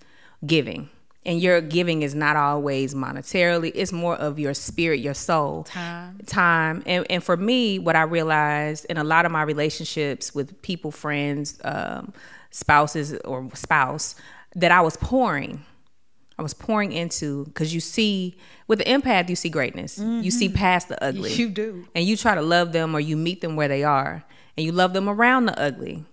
giving. 0.44 0.90
And 1.24 1.40
your 1.40 1.60
giving 1.60 2.02
is 2.02 2.14
not 2.14 2.36
always 2.36 2.94
monetarily, 2.94 3.70
it's 3.74 3.92
more 3.92 4.16
of 4.16 4.38
your 4.38 4.54
spirit, 4.54 5.00
your 5.00 5.14
soul. 5.14 5.64
Time. 5.64 6.18
Time. 6.26 6.82
And, 6.86 7.06
and 7.10 7.22
for 7.22 7.36
me, 7.36 7.78
what 7.78 7.96
I 7.96 8.02
realized 8.02 8.86
in 8.86 8.96
a 8.96 9.04
lot 9.04 9.26
of 9.26 9.32
my 9.32 9.42
relationships 9.42 10.34
with 10.34 10.60
people, 10.62 10.90
friends, 10.90 11.60
um, 11.64 12.12
spouses, 12.50 13.14
or 13.24 13.48
spouse, 13.54 14.14
that 14.56 14.72
I 14.72 14.80
was 14.80 14.96
pouring 14.96 15.64
I 16.38 16.42
was 16.42 16.54
pouring 16.54 16.92
into 16.92 17.44
because 17.46 17.74
you 17.74 17.80
see 17.80 18.36
with 18.68 18.78
the 18.78 18.84
empath 18.84 19.28
you 19.28 19.36
see 19.36 19.48
greatness. 19.48 19.98
Mm-hmm. 19.98 20.22
You 20.22 20.30
see 20.30 20.48
mm-hmm. 20.48 20.56
past 20.56 20.88
the 20.88 21.02
ugly. 21.02 21.32
You 21.32 21.48
do. 21.48 21.88
And 21.94 22.04
you 22.04 22.16
try 22.16 22.34
to 22.34 22.42
love 22.42 22.72
them 22.72 22.94
or 22.94 23.00
you 23.00 23.16
meet 23.16 23.40
them 23.40 23.56
where 23.56 23.68
they 23.68 23.82
are 23.82 24.24
and 24.56 24.64
you 24.64 24.72
love 24.72 24.92
them 24.92 25.08
around 25.08 25.46
the 25.46 25.60
ugly. 25.60 26.04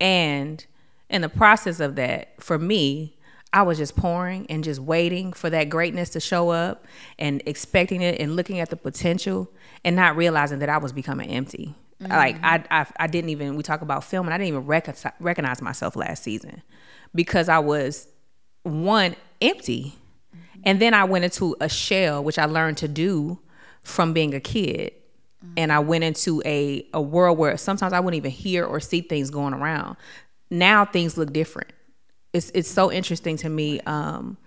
And 0.00 0.64
in 1.08 1.22
the 1.22 1.28
process 1.28 1.78
of 1.78 1.94
that, 1.94 2.42
for 2.42 2.58
me, 2.58 3.16
I 3.52 3.62
was 3.62 3.78
just 3.78 3.96
pouring 3.96 4.46
and 4.48 4.64
just 4.64 4.80
waiting 4.80 5.32
for 5.32 5.50
that 5.50 5.68
greatness 5.68 6.10
to 6.10 6.20
show 6.20 6.50
up 6.50 6.86
and 7.18 7.42
expecting 7.46 8.00
it 8.00 8.20
and 8.20 8.34
looking 8.34 8.58
at 8.60 8.70
the 8.70 8.76
potential 8.76 9.48
and 9.84 9.94
not 9.94 10.16
realizing 10.16 10.58
that 10.60 10.70
I 10.70 10.78
was 10.78 10.92
becoming 10.92 11.30
empty. 11.30 11.74
Mm-hmm. 12.00 12.12
Like 12.12 12.36
I, 12.42 12.64
I, 12.70 12.86
I 12.98 13.06
didn't 13.06 13.30
even. 13.30 13.56
We 13.56 13.62
talk 13.62 13.82
about 13.82 14.04
filming. 14.04 14.32
I 14.32 14.38
didn't 14.38 14.48
even 14.48 14.66
recognize 15.20 15.62
myself 15.62 15.94
last 15.94 16.22
season 16.24 16.62
because 17.14 17.48
I 17.48 17.58
was 17.58 18.08
one 18.62 19.16
empty. 19.42 19.94
And 20.64 20.80
then 20.80 20.94
I 20.94 21.04
went 21.04 21.24
into 21.24 21.56
a 21.60 21.68
shell, 21.68 22.22
which 22.22 22.38
I 22.38 22.44
learned 22.44 22.78
to 22.78 22.88
do 22.88 23.40
from 23.82 24.12
being 24.12 24.32
a 24.34 24.40
kid. 24.40 24.92
And 25.56 25.72
I 25.72 25.80
went 25.80 26.04
into 26.04 26.40
a, 26.44 26.86
a 26.94 27.00
world 27.00 27.36
where 27.36 27.56
sometimes 27.56 27.92
I 27.92 28.00
wouldn't 28.00 28.16
even 28.16 28.30
hear 28.30 28.64
or 28.64 28.78
see 28.78 29.00
things 29.00 29.28
going 29.28 29.54
around. 29.54 29.96
Now 30.50 30.84
things 30.84 31.16
look 31.18 31.32
different. 31.32 31.72
It's 32.32 32.50
it's 32.54 32.70
so 32.70 32.92
interesting 32.92 33.36
to 33.38 33.48
me 33.48 33.80
um, 33.80 34.38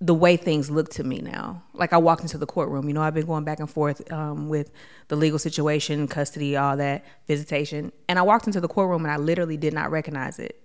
the 0.00 0.14
way 0.14 0.36
things 0.36 0.70
look 0.70 0.90
to 0.90 1.04
me 1.04 1.20
now. 1.20 1.62
Like 1.72 1.92
I 1.92 1.98
walked 1.98 2.22
into 2.22 2.36
the 2.36 2.46
courtroom, 2.46 2.88
you 2.88 2.94
know, 2.94 3.02
I've 3.02 3.14
been 3.14 3.26
going 3.26 3.44
back 3.44 3.60
and 3.60 3.70
forth 3.70 4.10
um, 4.12 4.48
with 4.48 4.70
the 5.06 5.16
legal 5.16 5.38
situation, 5.38 6.06
custody, 6.08 6.56
all 6.56 6.76
that, 6.76 7.04
visitation. 7.26 7.92
And 8.08 8.18
I 8.18 8.22
walked 8.22 8.46
into 8.46 8.60
the 8.60 8.68
courtroom 8.68 9.04
and 9.04 9.12
I 9.12 9.16
literally 9.16 9.56
did 9.56 9.72
not 9.72 9.90
recognize 9.90 10.38
it 10.38 10.60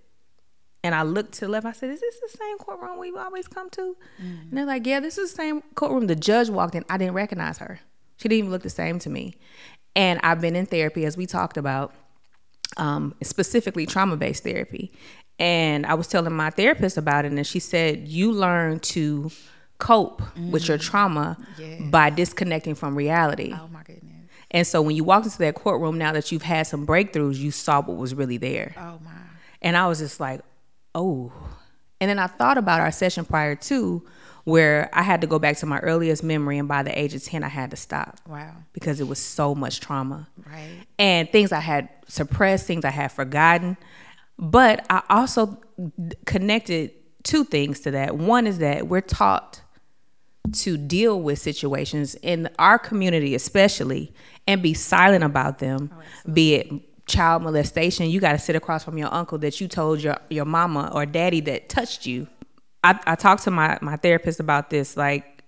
And 0.83 0.93
I 0.93 1.03
looked 1.03 1.33
to 1.35 1.41
the 1.41 1.47
left. 1.47 1.65
I 1.65 1.71
said, 1.71 1.89
"Is 1.91 2.01
this 2.01 2.19
the 2.19 2.37
same 2.37 2.57
courtroom 2.57 2.99
we've 2.99 3.15
always 3.15 3.47
come 3.47 3.69
to?" 3.71 3.95
And 4.19 4.51
they're 4.51 4.65
like, 4.65 4.85
"Yeah, 4.85 4.99
this 4.99 5.17
is 5.17 5.31
the 5.31 5.35
same 5.37 5.63
courtroom." 5.75 6.07
The 6.07 6.15
judge 6.15 6.49
walked 6.49 6.75
in. 6.75 6.83
I 6.89 6.97
didn't 6.97 7.13
recognize 7.13 7.57
her. 7.59 7.79
She 8.17 8.27
didn't 8.27 8.39
even 8.39 8.51
look 8.51 8.63
the 8.63 8.69
same 8.69 8.99
to 8.99 9.09
me. 9.09 9.35
And 9.95 10.19
I've 10.23 10.41
been 10.41 10.55
in 10.55 10.65
therapy, 10.65 11.05
as 11.05 11.15
we 11.15 11.25
talked 11.25 11.55
about, 11.57 11.93
um, 12.77 13.15
specifically 13.23 13.85
trauma 13.85 14.17
based 14.17 14.43
therapy. 14.43 14.91
And 15.39 15.85
I 15.85 15.93
was 15.93 16.07
telling 16.07 16.33
my 16.33 16.49
therapist 16.49 16.97
about 16.97 17.25
it, 17.25 17.31
and 17.31 17.47
she 17.47 17.59
said, 17.59 18.07
You 18.07 18.31
learn 18.31 18.79
to 18.81 19.31
cope 19.79 20.21
with 20.51 20.67
your 20.67 20.77
trauma 20.77 21.37
Yes. 21.57 21.81
by 21.89 22.09
disconnecting 22.09 22.75
from 22.75 22.95
reality. 22.95 23.53
Oh 23.53 23.67
my 23.67 23.83
goodness. 23.83 24.11
And 24.51 24.67
so 24.67 24.81
when 24.81 24.95
you 24.95 25.03
walked 25.03 25.25
into 25.25 25.39
that 25.39 25.55
courtroom, 25.55 25.97
now 25.97 26.11
that 26.13 26.31
you've 26.31 26.43
had 26.43 26.67
some 26.67 26.85
breakthroughs, 26.85 27.37
you 27.37 27.51
saw 27.51 27.81
what 27.81 27.97
was 27.97 28.13
really 28.13 28.37
there. 28.37 28.75
Oh 28.77 28.99
my. 29.03 29.11
And 29.61 29.75
I 29.75 29.87
was 29.87 29.99
just 29.99 30.19
like, 30.19 30.41
oh. 30.95 31.31
And 32.01 32.09
then 32.09 32.19
I 32.19 32.27
thought 32.27 32.57
about 32.57 32.81
our 32.81 32.91
session 32.91 33.23
prior 33.25 33.55
to 33.55 34.05
where 34.43 34.89
I 34.91 35.03
had 35.03 35.21
to 35.21 35.27
go 35.27 35.39
back 35.39 35.55
to 35.57 35.65
my 35.65 35.79
earliest 35.79 36.21
memory, 36.21 36.57
and 36.57 36.67
by 36.67 36.83
the 36.83 36.97
age 36.99 37.13
of 37.13 37.23
10, 37.23 37.43
I 37.45 37.47
had 37.47 37.71
to 37.71 37.77
stop 37.77 38.19
Wow. 38.27 38.51
because 38.73 38.99
it 38.99 39.07
was 39.07 39.17
so 39.19 39.55
much 39.55 39.79
trauma 39.79 40.27
Right. 40.45 40.79
and 40.99 41.29
things 41.31 41.53
I 41.53 41.61
had 41.61 41.87
suppressed, 42.09 42.65
things 42.67 42.83
I 42.83 42.89
had 42.89 43.11
forgotten. 43.13 43.77
But 44.37 44.85
I 44.89 45.01
also 45.09 45.61
connected 46.25 46.91
two 47.23 47.45
things 47.45 47.79
to 47.81 47.91
that. 47.91 48.17
One 48.17 48.45
is 48.47 48.57
that 48.57 48.87
we're 48.89 48.99
taught 48.99 49.61
to 50.51 50.75
deal 50.75 51.21
with 51.21 51.39
situations 51.39 52.15
in 52.15 52.49
our 52.59 52.77
community, 52.77 53.33
especially, 53.35 54.11
and 54.45 54.61
be 54.61 54.73
silent 54.73 55.23
about 55.23 55.59
them, 55.59 55.89
oh, 55.95 56.31
be 56.33 56.55
it 56.55 56.69
child 57.05 57.43
molestation. 57.43 58.09
You 58.09 58.19
got 58.19 58.33
to 58.33 58.39
sit 58.39 58.55
across 58.55 58.83
from 58.83 58.97
your 58.97 59.13
uncle 59.13 59.37
that 59.39 59.59
you 59.59 59.67
told 59.67 60.01
your, 60.01 60.17
your 60.29 60.45
mama 60.45 60.91
or 60.93 61.05
daddy 61.05 61.41
that 61.41 61.69
touched 61.69 62.05
you. 62.05 62.27
I, 62.83 62.99
I 63.05 63.15
talked 63.15 63.43
to 63.43 63.51
my, 63.51 63.77
my 63.81 63.97
therapist 63.97 64.39
about 64.39 64.69
this. 64.69 64.97
Like, 64.97 65.43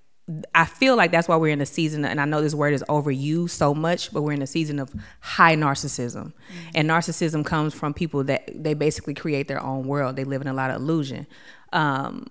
I 0.55 0.65
feel 0.65 0.95
like 0.95 1.11
that's 1.11 1.27
why 1.27 1.35
we're 1.35 1.53
in 1.53 1.61
a 1.61 1.67
season, 1.67 2.03
and 2.03 2.19
I 2.19 2.25
know 2.25 2.41
this 2.41 2.55
word 2.55 2.73
is 2.73 2.83
overused 2.89 3.51
so 3.51 3.75
much, 3.75 4.11
but 4.11 4.23
we're 4.23 4.31
in 4.31 4.41
a 4.41 4.47
season 4.47 4.79
of 4.79 4.91
high 5.19 5.55
narcissism. 5.55 6.33
And 6.73 6.89
narcissism 6.89 7.45
comes 7.45 7.75
from 7.75 7.93
people 7.93 8.23
that 8.23 8.49
they 8.51 8.73
basically 8.73 9.13
create 9.13 9.47
their 9.47 9.61
own 9.61 9.85
world. 9.85 10.15
They 10.15 10.23
live 10.23 10.41
in 10.41 10.47
a 10.47 10.53
lot 10.53 10.71
of 10.71 10.77
illusion. 10.77 11.27
Um, 11.73 12.25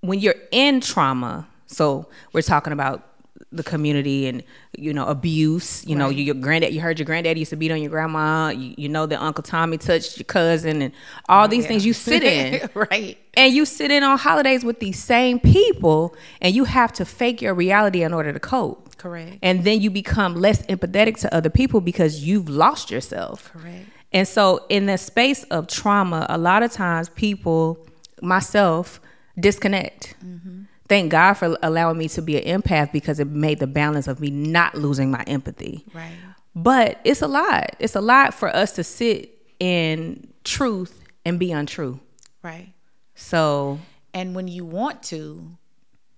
when 0.00 0.18
you're 0.18 0.34
in 0.50 0.80
trauma, 0.80 1.46
so 1.66 2.08
we're 2.32 2.42
talking 2.42 2.72
about 2.72 3.06
the 3.52 3.62
community 3.64 4.26
and 4.28 4.42
you 4.78 4.92
know 4.92 5.06
abuse. 5.06 5.84
You 5.86 5.96
know, 5.96 6.06
Right. 6.06 6.16
you, 6.16 6.24
your 6.24 6.34
granddad. 6.36 6.72
You 6.72 6.80
heard 6.80 6.98
your 6.98 7.06
granddad 7.06 7.36
used 7.36 7.50
to 7.50 7.56
beat 7.56 7.72
on 7.72 7.80
your 7.82 7.90
grandma. 7.90 8.50
You, 8.50 8.74
you 8.78 8.88
know 8.88 9.06
that 9.06 9.20
Uncle 9.20 9.42
Tommy 9.42 9.76
touched 9.76 10.18
your 10.18 10.24
cousin, 10.24 10.82
and 10.82 10.92
all 11.28 11.48
these 11.48 11.64
Yeah. 11.64 11.68
things 11.68 11.86
you 11.86 11.92
sit 11.92 12.22
in 12.22 12.68
right. 12.74 13.18
and 13.34 13.52
you 13.52 13.64
sit 13.64 13.90
in 13.90 14.02
on 14.04 14.18
holidays 14.18 14.64
with 14.64 14.78
these 14.80 15.02
same 15.02 15.40
people 15.40 16.14
and 16.40 16.54
you 16.54 16.64
have 16.64 16.92
to 16.92 17.04
fake 17.04 17.42
your 17.42 17.54
reality 17.54 18.02
in 18.02 18.12
order 18.14 18.32
to 18.32 18.40
cope 18.40 18.96
Correct. 18.96 19.38
and 19.42 19.64
then 19.64 19.80
you 19.80 19.90
become 19.90 20.34
less 20.34 20.62
empathetic 20.66 21.16
to 21.20 21.34
other 21.34 21.50
people 21.50 21.80
because 21.80 22.22
you've 22.24 22.48
lost 22.48 22.90
yourself 22.90 23.50
Correct. 23.52 23.86
and 24.12 24.28
so 24.28 24.64
in 24.68 24.86
the 24.86 24.98
space 24.98 25.42
of 25.44 25.66
trauma 25.66 26.26
a 26.28 26.38
lot 26.38 26.62
of 26.62 26.70
times 26.72 27.08
people 27.10 27.86
myself 28.22 29.00
disconnect 29.38 30.14
mm-hmm. 30.24 30.62
Thank 30.90 31.10
god 31.10 31.32
for 31.34 31.56
allowing 31.62 31.96
me 31.96 32.06
to 32.08 32.20
be 32.20 32.36
an 32.42 32.60
empath 32.60 32.92
because 32.92 33.18
it 33.18 33.28
made 33.28 33.58
the 33.60 33.66
balance 33.66 34.06
of 34.06 34.20
me 34.20 34.28
not 34.30 34.74
losing 34.74 35.10
my 35.10 35.22
empathy 35.26 35.86
Right. 35.94 36.12
but 36.54 37.00
it's 37.04 37.22
a 37.22 37.28
lot 37.28 37.76
it's 37.78 37.96
a 37.96 38.00
lot 38.02 38.34
for 38.34 38.54
us 38.54 38.72
to 38.72 38.84
sit 38.84 39.30
in 39.58 40.28
truth 40.44 41.00
and 41.24 41.38
be 41.38 41.52
untrue 41.52 41.98
Right. 42.42 42.72
so 43.14 43.78
And 44.12 44.34
when 44.34 44.48
you 44.48 44.64
want 44.64 45.02
to 45.14 45.56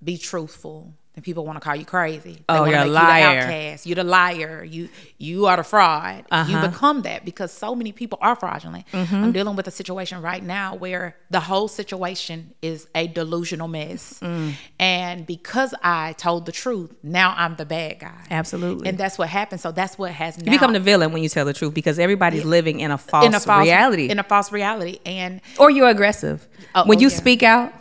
be 0.02 0.16
truthful, 0.18 0.94
then 1.14 1.22
people 1.22 1.44
want 1.44 1.56
to 1.56 1.60
call 1.60 1.76
you 1.76 1.84
crazy. 1.84 2.32
They 2.32 2.44
Oh, 2.48 2.64
you're 2.64 2.78
a 2.78 2.86
liar. 2.86 3.20
You 3.20 3.34
the 3.34 3.42
outcast. 3.42 3.86
You 3.86 3.94
the 3.94 4.04
liar. 4.04 4.64
You 4.64 4.88
you 5.18 5.46
are 5.46 5.58
the 5.58 5.62
fraud. 5.62 6.24
Uh-huh. 6.30 6.50
You 6.50 6.66
become 6.66 7.02
that 7.02 7.24
because 7.24 7.52
so 7.52 7.74
many 7.74 7.92
people 7.92 8.18
are 8.22 8.34
fraudulent. 8.34 8.86
Mm-hmm. 8.92 9.14
I'm 9.14 9.32
dealing 9.32 9.54
with 9.54 9.66
a 9.66 9.70
situation 9.70 10.22
right 10.22 10.42
now 10.42 10.74
where 10.74 11.16
the 11.30 11.40
whole 11.40 11.68
situation 11.68 12.54
is 12.62 12.86
a 12.94 13.08
delusional 13.08 13.68
mess. 13.68 14.20
Mm. 14.20 14.54
And 14.80 15.26
because 15.26 15.74
I 15.82 16.14
told 16.14 16.46
the 16.46 16.52
truth, 16.52 16.94
now 17.02 17.34
I'm 17.36 17.56
the 17.56 17.66
bad 17.66 17.98
guy. 17.98 18.24
Absolutely. 18.30 18.88
And 18.88 18.96
that's 18.96 19.18
what 19.18 19.28
happened. 19.28 19.60
So 19.60 19.70
that's 19.70 19.98
what 19.98 20.12
has 20.12 20.38
now 20.38 20.50
You 20.50 20.58
become 20.58 20.72
the 20.72 20.80
villain 20.80 21.12
when 21.12 21.22
you 21.22 21.28
tell 21.28 21.44
the 21.44 21.52
truth 21.52 21.74
because 21.74 21.98
everybody's 21.98 22.46
living 22.46 22.80
in 22.80 22.90
a 22.90 22.96
false, 22.96 23.26
in 23.26 23.34
a 23.34 23.40
false 23.40 23.64
reality. 23.64 24.08
In 24.08 24.18
a 24.18 24.24
false 24.24 24.50
reality. 24.50 24.98
And 25.04 25.42
or 25.58 25.70
you're 25.70 25.90
aggressive. 25.90 26.48
Oh, 26.74 26.86
when 26.86 26.98
oh, 26.98 27.00
you 27.02 27.08
yeah. 27.08 27.16
speak 27.16 27.42
out, 27.42 27.74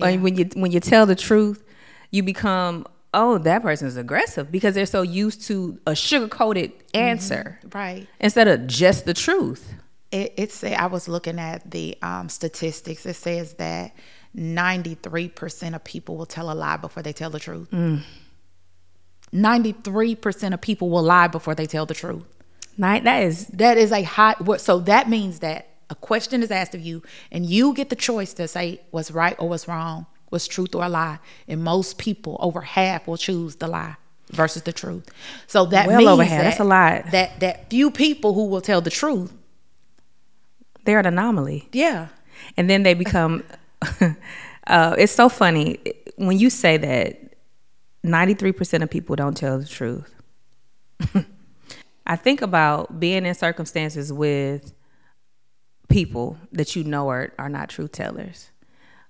or 0.00 0.12
when 0.14 0.36
you 0.36 0.50
when 0.54 0.72
you 0.72 0.80
tell 0.80 1.06
the 1.06 1.14
truth, 1.14 1.62
you 2.12 2.22
become 2.22 2.86
oh 3.12 3.36
that 3.38 3.62
person 3.62 3.88
is 3.88 3.96
aggressive 3.96 4.52
because 4.52 4.74
they're 4.76 4.86
so 4.86 5.02
used 5.02 5.42
to 5.42 5.78
a 5.86 5.94
sugar 5.96 6.28
coated 6.28 6.72
answer 6.94 7.58
right. 7.74 8.06
instead 8.20 8.46
of 8.46 8.66
just 8.68 9.04
the 9.04 9.12
truth. 9.14 9.74
It, 10.12 10.34
it 10.36 10.52
say 10.52 10.74
I 10.74 10.86
was 10.86 11.08
looking 11.08 11.38
at 11.38 11.68
the 11.70 11.96
um, 12.02 12.28
statistics. 12.28 13.04
It 13.06 13.16
says 13.16 13.54
that 13.54 13.96
ninety 14.34 14.94
three 14.94 15.28
percent 15.28 15.74
of 15.74 15.82
people 15.84 16.16
will 16.18 16.26
tell 16.26 16.50
a 16.52 16.54
lie 16.54 16.76
before 16.76 17.02
they 17.02 17.12
tell 17.14 17.30
the 17.30 17.40
truth. 17.40 17.68
Three 19.84 20.14
percent 20.14 20.54
of 20.54 20.60
people 20.60 20.90
will 20.90 21.02
lie 21.02 21.28
before 21.28 21.54
they 21.54 21.66
tell 21.66 21.86
the 21.86 21.94
truth. 21.94 22.24
Night 22.76 23.04
that 23.04 23.22
is 23.22 23.46
That 23.48 23.78
is 23.78 23.92
a 23.92 24.02
high. 24.02 24.34
what- 24.38 24.60
So 24.60 24.78
that 24.80 25.08
means 25.08 25.38
that 25.40 25.68
a 25.90 25.94
question 25.94 26.42
is 26.42 26.50
asked 26.50 26.74
of 26.74 26.80
you, 26.80 27.02
and 27.30 27.44
you 27.44 27.74
get 27.74 27.88
the 27.90 27.96
choice 27.96 28.32
to 28.34 28.48
say 28.48 28.80
what's 28.90 29.10
right 29.10 29.36
or 29.38 29.48
what's 29.48 29.68
wrong, 29.68 30.06
what's 30.32 30.46
truth 30.48 30.74
or 30.74 30.84
a 30.84 30.88
lie. 30.88 31.18
And 31.46 31.62
most 31.62 31.98
people, 31.98 32.36
over 32.40 32.62
half, 32.62 33.06
will 33.06 33.16
choose 33.18 33.56
the 33.56 33.68
lie 33.68 33.96
versus 34.30 34.62
the 34.62 34.72
truth. 34.72 35.08
So 35.46 35.66
that 35.66 35.86
Well 35.86 35.98
means 35.98 36.08
over 36.10 36.24
half. 36.24 36.38
That, 36.38 36.44
That's 36.44 36.60
a 36.60 36.64
lot. 36.64 37.10
That 37.12 37.40
that 37.40 37.70
few 37.70 37.90
people 37.90 38.34
who 38.34 38.46
will 38.46 38.60
tell 38.62 38.80
the 38.80 38.90
truth. 38.90 39.32
they're 40.84 40.98
an 40.98 41.06
anomaly. 41.06 41.68
Yeah. 41.72 42.08
and 42.56 42.68
then 42.68 42.82
they 42.82 42.94
become 42.94 43.44
uh, 44.66 44.94
it's 44.98 45.12
so 45.12 45.28
funny 45.28 45.78
when 46.16 46.38
you 46.38 46.50
say 46.50 46.76
that 46.76 47.18
93% 48.04 48.82
of 48.82 48.90
people 48.90 49.16
don't 49.16 49.36
tell 49.36 49.58
the 49.58 49.64
truth 49.66 50.14
i 52.06 52.16
think 52.16 52.42
about 52.42 52.98
being 53.00 53.26
in 53.26 53.34
circumstances 53.34 54.12
with 54.12 54.72
people 55.88 56.36
that 56.52 56.74
you 56.74 56.84
know 56.84 57.08
are, 57.08 57.32
are 57.38 57.48
not 57.48 57.68
truth 57.68 57.92
tellers 57.92 58.50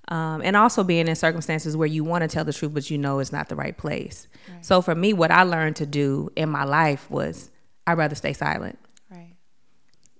um, 0.08 0.42
and 0.42 0.56
also 0.56 0.82
being 0.82 1.08
in 1.08 1.14
circumstances 1.14 1.76
where 1.76 1.86
you 1.86 2.04
want 2.04 2.22
to 2.22 2.28
tell 2.28 2.44
the 2.44 2.52
truth 2.52 2.74
but 2.74 2.90
you 2.90 2.98
know 2.98 3.18
it's 3.18 3.32
not 3.32 3.48
the 3.48 3.56
right 3.56 3.76
place. 3.76 4.28
So 4.60 4.82
for 4.82 4.94
me 4.94 5.12
what 5.12 5.30
i 5.30 5.42
learned 5.42 5.76
to 5.76 5.86
do 5.86 6.30
in 6.36 6.48
my 6.48 6.64
life 6.64 7.10
was 7.10 7.50
i'd 7.86 7.98
rather 7.98 8.14
stay 8.14 8.32
silent. 8.32 8.78
Right. 9.10 9.34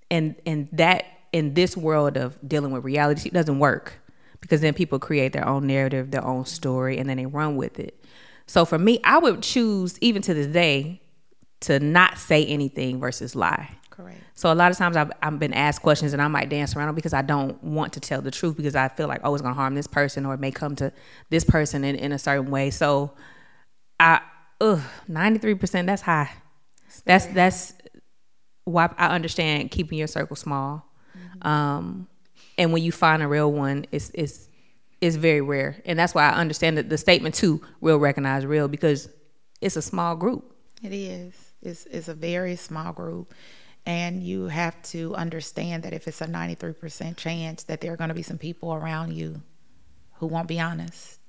and 0.09 0.35
and 0.45 0.69
that 0.73 1.05
in 1.31 1.53
this 1.53 1.75
world 1.75 2.17
of 2.17 2.37
dealing 2.47 2.71
with 2.71 2.83
reality 2.83 3.29
it 3.29 3.33
doesn't 3.33 3.59
work 3.59 3.99
because 4.39 4.61
then 4.61 4.73
people 4.73 4.99
create 4.99 5.33
their 5.33 5.47
own 5.47 5.67
narrative 5.67 6.11
their 6.11 6.25
own 6.25 6.45
story 6.45 6.97
and 6.97 7.09
then 7.09 7.17
they 7.17 7.25
run 7.25 7.55
with 7.55 7.79
it. 7.79 8.03
So 8.47 8.65
for 8.65 8.79
me 8.79 8.99
i 9.03 9.17
would 9.17 9.41
choose 9.41 9.97
even 9.99 10.21
to 10.23 10.33
this 10.33 10.47
day 10.47 11.01
to 11.61 11.79
not 11.79 12.17
say 12.17 12.45
anything 12.45 12.99
versus 12.99 13.35
lie 13.35 13.69
Correct. 13.95 14.19
so 14.33 14.51
a 14.51 14.55
lot 14.55 14.71
of 14.71 14.77
times 14.77 14.97
I've, 14.97 15.11
I've 15.21 15.37
been 15.37 15.53
asked 15.53 15.83
questions 15.83 16.13
and 16.13 16.21
i 16.21 16.27
might 16.27 16.49
dance 16.49 16.75
around 16.75 16.87
them 16.87 16.95
because 16.95 17.13
i 17.13 17.21
don't 17.21 17.63
want 17.63 17.93
to 17.93 17.99
tell 17.99 18.21
the 18.21 18.31
truth 18.31 18.57
because 18.57 18.75
i 18.75 18.87
feel 18.87 19.07
like 19.07 19.21
oh 19.23 19.35
it's 19.35 19.43
going 19.43 19.53
to 19.53 19.59
harm 19.59 19.75
this 19.75 19.85
person 19.85 20.25
or 20.25 20.33
it 20.33 20.39
may 20.39 20.49
come 20.49 20.75
to 20.77 20.91
this 21.29 21.43
person 21.43 21.83
in, 21.83 21.95
in 21.95 22.11
a 22.11 22.17
certain 22.17 22.49
way 22.49 22.71
so 22.71 23.11
i 23.99 24.19
ugh, 24.61 24.81
93% 25.07 25.85
that's 25.85 26.01
high 26.01 26.31
that's 27.05 27.25
that's 27.27 27.73
why 28.65 28.93
I 28.97 29.07
understand 29.07 29.71
keeping 29.71 29.97
your 29.97 30.07
circle 30.07 30.35
small. 30.35 30.85
Um, 31.41 32.07
and 32.57 32.71
when 32.71 32.83
you 32.83 32.91
find 32.91 33.21
a 33.23 33.27
real 33.27 33.51
one, 33.51 33.85
it's 33.91 34.11
it's 34.13 34.47
it's 35.01 35.15
very 35.15 35.41
rare, 35.41 35.81
and 35.85 35.99
that's 35.99 36.15
why 36.15 36.29
I 36.29 36.35
understand 36.35 36.77
that 36.77 36.89
the 36.89 36.97
statement 36.97 37.35
too, 37.35 37.61
real 37.81 37.97
recognize 37.97 38.45
real, 38.45 38.67
because 38.67 39.09
it's 39.59 39.75
a 39.75 39.81
small 39.81 40.15
group. 40.15 40.55
It 40.81 40.93
is. 40.93 41.33
It's, 41.61 41.85
it's 41.85 42.07
a 42.09 42.13
very 42.13 42.55
small 42.55 42.91
group. 42.93 43.33
And 43.85 44.23
you 44.23 44.47
have 44.47 44.81
to 44.83 45.13
understand 45.15 45.83
that 45.83 45.93
if 45.93 46.07
it's 46.07 46.21
a 46.21 46.27
93% 46.27 47.17
chance 47.17 47.63
that 47.63 47.81
there 47.81 47.91
are 47.91 47.97
going 47.97 48.09
to 48.09 48.13
be 48.13 48.23
some 48.23 48.37
people 48.37 48.73
around 48.73 49.13
you 49.13 49.41
who 50.13 50.27
won't 50.27 50.47
be 50.47 50.59
honest. 50.59 51.19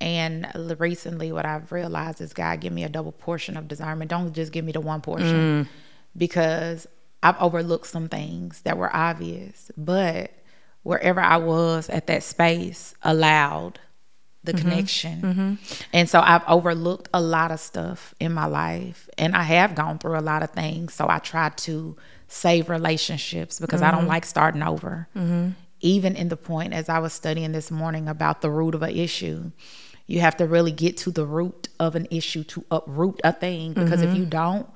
And 0.00 0.46
recently, 0.78 1.32
what 1.32 1.46
I've 1.46 1.72
realized 1.72 2.20
is 2.20 2.32
God, 2.32 2.60
give 2.60 2.72
me 2.72 2.84
a 2.84 2.88
double 2.88 3.12
portion 3.12 3.56
of 3.56 3.68
discernment. 3.68 4.10
Don't 4.10 4.32
just 4.32 4.52
give 4.52 4.64
me 4.64 4.72
the 4.72 4.80
one 4.80 5.00
portion 5.00 5.64
mm. 5.64 5.68
because 6.16 6.86
I've 7.22 7.40
overlooked 7.40 7.86
some 7.86 8.08
things 8.08 8.60
that 8.62 8.76
were 8.76 8.94
obvious. 8.94 9.70
But 9.76 10.30
wherever 10.82 11.20
I 11.20 11.38
was 11.38 11.88
at 11.88 12.06
that 12.06 12.22
space 12.22 12.94
allowed 13.02 13.80
the 14.44 14.52
mm-hmm. 14.52 14.68
connection. 14.68 15.20
Mm-hmm. 15.20 15.54
And 15.92 16.08
so 16.08 16.20
I've 16.20 16.44
overlooked 16.46 17.08
a 17.12 17.20
lot 17.20 17.50
of 17.50 17.60
stuff 17.60 18.14
in 18.20 18.32
my 18.32 18.46
life 18.46 19.08
and 19.18 19.34
I 19.34 19.42
have 19.42 19.74
gone 19.74 19.98
through 19.98 20.18
a 20.18 20.20
lot 20.20 20.42
of 20.42 20.50
things. 20.50 20.94
So 20.94 21.08
I 21.08 21.18
try 21.18 21.48
to 21.48 21.96
save 22.28 22.68
relationships 22.68 23.58
because 23.58 23.82
I 23.82 23.90
don't 23.90 24.00
mm-hmm. 24.00 24.08
like 24.08 24.24
starting 24.24 24.62
over. 24.62 25.08
even 25.80 26.16
in 26.16 26.28
the 26.28 26.36
point 26.36 26.72
as 26.72 26.88
I 26.88 26.98
was 26.98 27.12
studying 27.12 27.52
this 27.52 27.70
morning 27.70 28.08
about 28.08 28.40
the 28.40 28.50
root 28.50 28.74
of 28.74 28.82
an 28.82 28.96
issue, 28.96 29.50
you 30.06 30.20
have 30.20 30.36
to 30.38 30.46
really 30.46 30.72
get 30.72 30.96
to 30.98 31.10
the 31.10 31.26
root 31.26 31.68
of 31.78 31.94
an 31.94 32.06
issue 32.10 32.44
to 32.44 32.64
uproot 32.70 33.20
a 33.22 33.32
thing 33.32 33.72
because 33.74 34.00
if 34.00 34.14
you 34.16 34.24
don't, 34.24 34.66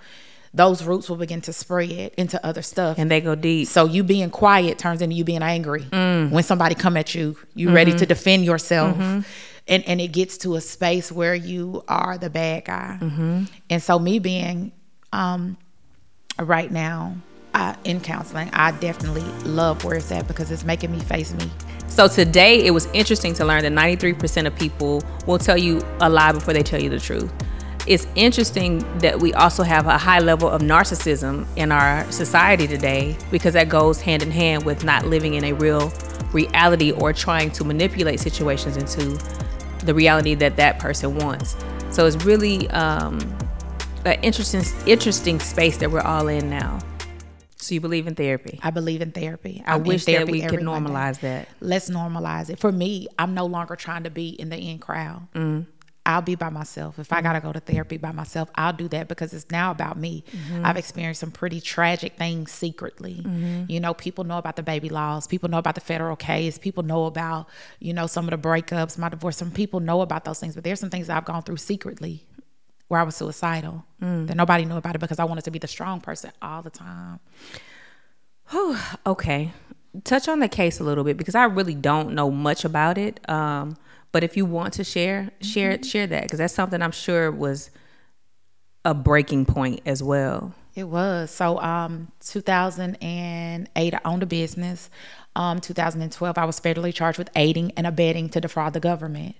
those 0.54 0.82
roots 0.84 1.08
will 1.08 1.16
begin 1.16 1.40
to 1.42 1.52
spread 1.52 2.12
into 2.16 2.44
other 2.44 2.62
stuff. 2.62 2.98
And 2.98 3.10
they 3.10 3.20
go 3.20 3.34
deep. 3.34 3.68
So 3.68 3.84
you 3.84 4.02
being 4.02 4.30
quiet 4.30 4.78
turns 4.78 5.02
into 5.02 5.14
you 5.14 5.24
being 5.24 5.42
angry. 5.42 5.82
Mm. 5.82 6.30
When 6.30 6.42
somebody 6.42 6.74
come 6.74 6.96
at 6.96 7.14
you, 7.14 7.36
you 7.54 7.70
ready 7.70 7.96
to 7.96 8.06
defend 8.06 8.44
yourself. 8.44 8.96
And 9.68 9.84
and 9.86 10.00
it 10.00 10.08
gets 10.08 10.38
to 10.38 10.54
a 10.56 10.60
space 10.60 11.12
where 11.12 11.34
you 11.34 11.84
are 11.88 12.16
the 12.18 12.30
bad 12.30 12.64
guy. 12.64 12.98
And 13.70 13.82
so 13.82 13.98
me 13.98 14.18
being 14.18 14.72
um 15.12 15.56
right 16.38 16.70
now 16.70 17.16
uh, 17.54 17.74
in 17.84 18.00
counseling, 18.00 18.50
I 18.52 18.70
definitely 18.72 19.22
love 19.44 19.84
where 19.84 19.96
it's 19.96 20.12
at 20.12 20.28
because 20.28 20.50
it's 20.50 20.64
making 20.64 20.92
me 20.92 21.00
face 21.00 21.34
me. 21.34 21.50
So 21.88 22.06
today 22.06 22.64
it 22.64 22.70
was 22.70 22.86
interesting 22.92 23.34
to 23.34 23.44
learn 23.44 23.62
that 23.62 23.72
93% 23.72 24.46
of 24.46 24.54
people 24.54 25.02
will 25.26 25.38
tell 25.38 25.58
you 25.58 25.82
a 26.00 26.08
lie 26.08 26.32
before 26.32 26.54
they 26.54 26.62
tell 26.62 26.80
you 26.80 26.90
the 26.90 27.00
truth. 27.00 27.32
It's 27.86 28.06
interesting 28.14 28.84
that 28.98 29.18
we 29.18 29.32
also 29.32 29.62
have 29.62 29.86
a 29.86 29.96
high 29.96 30.20
level 30.20 30.48
of 30.48 30.60
narcissism 30.60 31.46
in 31.56 31.72
our 31.72 32.10
society 32.12 32.66
today 32.66 33.16
because 33.30 33.54
that 33.54 33.68
goes 33.70 34.00
hand 34.00 34.22
in 34.22 34.30
hand 34.30 34.64
with 34.64 34.84
not 34.84 35.06
living 35.06 35.34
in 35.34 35.44
a 35.44 35.52
real 35.54 35.90
reality 36.32 36.92
or 36.92 37.14
trying 37.14 37.50
to 37.52 37.64
manipulate 37.64 38.20
situations 38.20 38.76
into 38.76 39.18
the 39.80 39.94
reality 39.94 40.34
that 40.34 40.56
that 40.56 40.78
person 40.78 41.16
wants. 41.16 41.56
So 41.90 42.06
it's 42.06 42.24
really 42.24 42.68
um, 42.70 43.18
an 44.04 44.18
interesting, 44.22 44.62
interesting 44.86 45.40
space 45.40 45.78
that 45.78 45.90
we're 45.90 46.00
all 46.00 46.28
in 46.28 46.50
now. 46.50 46.78
So 47.56 47.74
you 47.74 47.80
believe 47.80 48.06
in 48.06 48.14
therapy? 48.14 48.60
I 48.62 48.70
believe 48.70 49.02
in 49.02 49.10
therapy. 49.10 49.62
I 49.66 49.76
in 49.76 49.84
wish 49.84 50.04
that 50.06 50.26
we 50.28 50.40
could 50.40 50.52
every 50.52 50.64
Monday. 50.64 50.90
normalize 50.90 51.20
that. 51.20 51.48
Let's 51.60 51.90
normalize 51.90 52.50
it. 52.50 52.58
For 52.58 52.72
me, 52.72 53.08
I'm 53.18 53.34
no 53.34 53.46
longer 53.46 53.76
trying 53.76 54.04
to 54.04 54.10
be 54.10 54.28
in 54.28 54.48
the 54.48 54.56
in 54.56 54.78
crowd. 54.78 55.26
Mm. 55.34 55.66
I'll 56.08 56.22
be 56.22 56.36
by 56.36 56.48
myself. 56.48 56.98
If 56.98 57.12
I 57.12 57.20
gotta 57.20 57.38
go 57.38 57.52
to 57.52 57.60
therapy 57.60 57.98
by 57.98 58.12
myself, 58.12 58.48
I'll 58.54 58.72
do 58.72 58.88
that 58.88 59.08
because 59.08 59.34
it's 59.34 59.50
now 59.50 59.70
about 59.70 59.98
me. 59.98 60.24
Mm-hmm. 60.32 60.64
I've 60.64 60.78
experienced 60.78 61.20
some 61.20 61.30
pretty 61.30 61.60
tragic 61.60 62.16
things 62.16 62.50
secretly. 62.50 63.20
You 63.68 63.78
know, 63.78 63.92
people 63.92 64.24
know 64.24 64.38
about 64.38 64.56
the 64.56 64.62
baby 64.62 64.88
laws. 64.88 65.26
People 65.26 65.50
know 65.50 65.58
about 65.58 65.74
the 65.74 65.82
federal 65.82 66.16
case. 66.16 66.56
People 66.56 66.82
know 66.82 67.04
about, 67.04 67.46
you 67.78 67.92
know, 67.92 68.06
some 68.06 68.24
of 68.24 68.30
the 68.30 68.48
breakups, 68.48 68.96
my 68.96 69.10
divorce. 69.10 69.36
Some 69.36 69.50
people 69.50 69.80
know 69.80 70.00
about 70.00 70.24
those 70.24 70.40
things, 70.40 70.54
but 70.54 70.64
there's 70.64 70.80
some 70.80 70.88
things 70.88 71.10
I've 71.10 71.26
gone 71.26 71.42
through 71.42 71.58
secretly 71.58 72.24
where 72.88 72.98
I 72.98 73.02
was 73.02 73.14
suicidal. 73.14 73.84
Mm. 74.02 74.28
That 74.28 74.36
nobody 74.38 74.64
knew 74.64 74.78
about 74.78 74.94
it 74.94 75.00
because 75.00 75.18
I 75.18 75.24
wanted 75.24 75.44
to 75.44 75.50
be 75.50 75.58
the 75.58 75.68
strong 75.68 76.00
person 76.00 76.32
all 76.40 76.62
the 76.62 76.70
time. 76.70 77.20
Okay. 79.06 79.52
Touch 80.04 80.26
on 80.26 80.38
the 80.38 80.48
case 80.48 80.80
a 80.80 80.84
little 80.84 81.04
bit 81.04 81.18
because 81.18 81.34
I 81.34 81.44
really 81.44 81.74
don't 81.74 82.14
know 82.14 82.30
much 82.30 82.64
about 82.64 82.96
it. 82.96 83.20
Um, 83.28 83.76
but 84.12 84.24
if 84.24 84.36
you 84.36 84.44
want 84.44 84.74
to 84.74 84.84
share, 84.84 85.30
share 85.40 85.82
share 85.82 86.06
that 86.06 86.22
because 86.22 86.38
that's 86.38 86.54
something 86.54 86.80
I'm 86.80 86.92
sure 86.92 87.30
was 87.30 87.70
a 88.84 88.94
breaking 88.94 89.46
point 89.46 89.80
as 89.86 90.02
well. 90.02 90.54
It 90.74 90.84
was. 90.88 91.30
So 91.30 91.58
um 91.60 92.12
2008 92.20 93.68
I 93.76 94.00
owned 94.04 94.22
a 94.22 94.26
business. 94.26 94.90
Um 95.38 95.60
2012 95.60 96.36
I 96.36 96.44
was 96.44 96.58
federally 96.60 96.92
charged 96.92 97.16
with 97.16 97.30
aiding 97.36 97.70
and 97.76 97.86
abetting 97.86 98.28
to 98.30 98.40
defraud 98.40 98.72
the 98.72 98.80
government. 98.80 99.36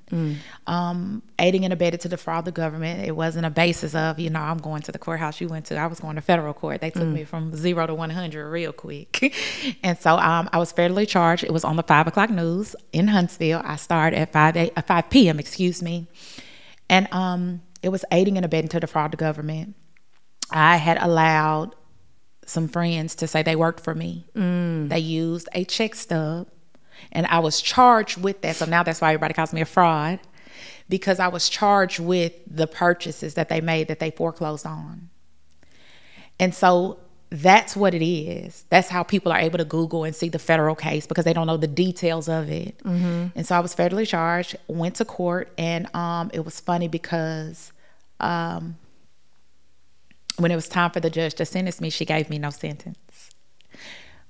Um 0.67 1.23
aiding 1.39 1.65
and 1.65 1.73
abetting 1.73 1.99
to 2.01 2.09
defraud 2.09 2.45
the 2.45 2.53
government. 2.53 3.07
It 3.07 3.17
wasn't 3.17 3.47
a 3.47 3.51
basis 3.51 3.95
of, 3.95 4.19
you 4.19 4.31
know, 4.31 4.41
I'm 4.41 4.59
going 4.59 4.83
to 4.83 4.93
the 4.93 4.99
courthouse 4.99 5.41
you 5.41 5.49
went 5.49 5.67
to. 5.67 5.77
I 5.77 5.87
was 5.89 5.99
going 6.01 6.15
to 6.15 6.23
federal 6.23 6.55
court. 6.55 6.81
They 6.81 6.91
took 6.91 7.09
me 7.09 7.25
from 7.25 7.55
0 7.55 7.87
to 7.89 7.95
100 7.95 8.49
real 8.49 8.73
quick. 8.73 9.35
and 9.83 9.99
so 9.99 10.17
um 10.17 10.49
I 10.53 10.59
was 10.59 10.73
federally 10.73 11.07
charged. 11.07 11.43
It 11.45 11.53
was 11.53 11.65
on 11.65 11.77
the 11.77 11.83
5 11.83 12.07
o'clock 12.07 12.31
news 12.31 12.77
in 12.93 13.09
Huntsville. 13.09 13.61
I 13.65 13.77
started 13.77 14.19
at 14.19 14.33
5 14.33 14.57
a, 14.57 14.71
uh, 14.79 14.83
5 14.83 15.11
p.m., 15.11 15.39
excuse 15.41 15.83
me. 15.83 16.07
And 16.89 17.09
um 17.13 17.63
it 17.83 17.91
was 17.91 18.05
aiding 18.13 18.37
and 18.37 18.45
abetting 18.45 18.69
to 18.71 18.81
defraud 18.81 19.11
the 19.13 19.17
government. 19.17 19.75
I 20.51 20.77
had 20.77 20.99
allowed 21.03 21.75
some 22.49 22.69
friends 22.69 23.15
to 23.17 23.27
say 23.27 23.43
they 23.43 23.57
worked 23.57 23.81
for 23.81 23.95
me. 23.95 24.27
They 24.89 24.99
used 24.99 25.49
a 25.53 25.65
check 25.65 25.95
stub, 25.95 26.49
and 27.13 27.27
I 27.27 27.39
was 27.41 27.61
charged 27.61 28.21
with 28.21 28.41
that. 28.43 28.57
So 28.57 28.67
now 28.67 28.83
that's 28.83 29.01
why 29.01 29.09
everybody 29.11 29.35
calls 29.35 29.53
me 29.53 29.61
a 29.61 29.67
fraud 29.67 30.21
because 30.89 31.21
I 31.21 31.29
was 31.29 31.49
charged 31.49 32.01
with 32.01 32.33
the 32.47 32.67
purchases 32.67 33.35
that 33.35 33.49
they 33.49 33.61
made 33.61 33.89
that 33.89 34.01
they 34.01 34.11
foreclosed 34.11 34.65
on. 34.67 35.11
And 36.41 36.55
so 36.55 36.99
that's 37.31 37.77
what 37.77 37.93
it 37.95 38.03
is. 38.03 38.65
That's 38.71 38.89
how 38.89 39.03
people 39.03 39.31
are 39.33 39.39
able 39.39 39.59
to 39.59 39.65
Google 39.65 40.05
and 40.05 40.17
see 40.17 40.31
the 40.31 40.39
federal 40.39 40.75
case 40.75 41.07
because 41.07 41.27
they 41.27 41.35
don't 41.35 41.47
know 41.47 41.59
the 41.59 41.67
details 41.67 42.27
of 42.29 42.49
it. 42.51 42.81
And 43.35 43.47
so 43.47 43.55
I 43.55 43.61
was 43.61 43.75
federally 43.75 44.09
charged, 44.09 44.57
went 44.67 44.95
to 44.97 45.05
court, 45.05 45.53
and 45.59 45.95
um, 45.95 46.31
it 46.33 46.43
was 46.45 46.59
funny 46.59 46.89
because 46.89 47.71
um, 48.21 48.77
when 50.39 50.51
it 50.51 50.57
was 50.57 50.69
time 50.69 50.91
for 50.91 51.01
the 51.01 51.11
judge 51.11 51.35
to 51.35 51.45
sentence 51.45 51.81
me, 51.81 51.91
she 51.91 52.05
gave 52.05 52.31
me 52.31 52.39
no 52.39 52.51
sentence. 52.51 52.99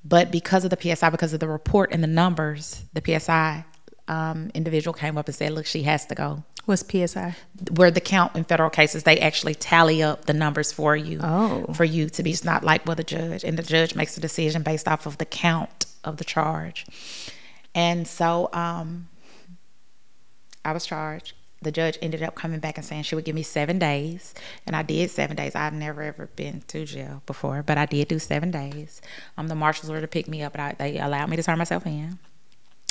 But 0.04 0.30
because 0.30 0.64
of 0.64 0.70
the 0.70 0.78
PSI, 0.80 1.10
because 1.10 1.32
of 1.34 1.40
the 1.40 1.48
report 1.48 1.90
and 1.92 2.02
the 2.02 2.06
numbers, 2.08 2.82
the 2.92 3.02
PSI 3.04 3.64
um, 4.06 4.50
individual 4.54 4.94
came 4.94 5.18
up 5.18 5.26
and 5.26 5.34
said, 5.34 5.52
"Look, 5.52 5.66
she 5.66 5.82
has 5.82 6.06
to 6.06 6.14
go." 6.14 6.42
What's 6.64 6.82
PSI? 6.86 7.34
Where 7.72 7.90
the 7.90 8.00
count 8.00 8.36
in 8.36 8.44
federal 8.44 8.70
cases, 8.70 9.02
they 9.02 9.18
actually 9.20 9.54
tally 9.54 10.02
up 10.02 10.26
the 10.26 10.34
numbers 10.34 10.70
for 10.72 10.94
you, 10.96 11.18
Oh. 11.22 11.66
for 11.74 11.84
you 11.84 12.08
to 12.10 12.22
be. 12.22 12.30
It's 12.30 12.44
not 12.44 12.62
like 12.64 12.84
with 12.86 12.98
the 12.98 13.04
judge, 13.04 13.42
and 13.44 13.58
the 13.58 13.62
judge 13.62 13.94
makes 13.94 14.16
a 14.16 14.20
decision 14.20 14.62
based 14.62 14.86
off 14.88 15.06
of 15.06 15.18
the 15.18 15.24
count 15.24 15.86
of 16.04 16.18
the 16.18 16.24
charge. 16.24 16.86
And 17.74 18.06
so, 18.06 18.48
um, 18.52 19.08
I 20.64 20.72
was 20.72 20.84
charged. 20.86 21.32
The 21.60 21.72
judge 21.72 21.98
ended 22.00 22.22
up 22.22 22.34
coming 22.34 22.60
back 22.60 22.78
and 22.78 22.86
saying 22.86 23.02
she 23.02 23.14
would 23.14 23.24
give 23.24 23.34
me 23.34 23.42
seven 23.42 23.78
days, 23.78 24.34
and 24.66 24.76
I 24.76 24.82
did 24.82 25.10
seven 25.10 25.36
days. 25.36 25.54
I've 25.54 25.72
never 25.72 26.02
ever 26.02 26.28
been 26.36 26.62
to 26.68 26.84
jail 26.84 27.22
before, 27.26 27.62
but 27.62 27.76
I 27.76 27.86
did 27.86 28.08
do 28.08 28.18
seven 28.18 28.50
days. 28.50 29.02
Um, 29.36 29.48
the 29.48 29.54
marshals 29.54 29.90
were 29.90 30.00
to 30.00 30.06
pick 30.06 30.28
me 30.28 30.42
up, 30.42 30.52
but 30.52 30.60
I, 30.60 30.72
they 30.78 30.98
allowed 30.98 31.28
me 31.30 31.36
to 31.36 31.42
turn 31.42 31.58
myself 31.58 31.84
in, 31.84 32.18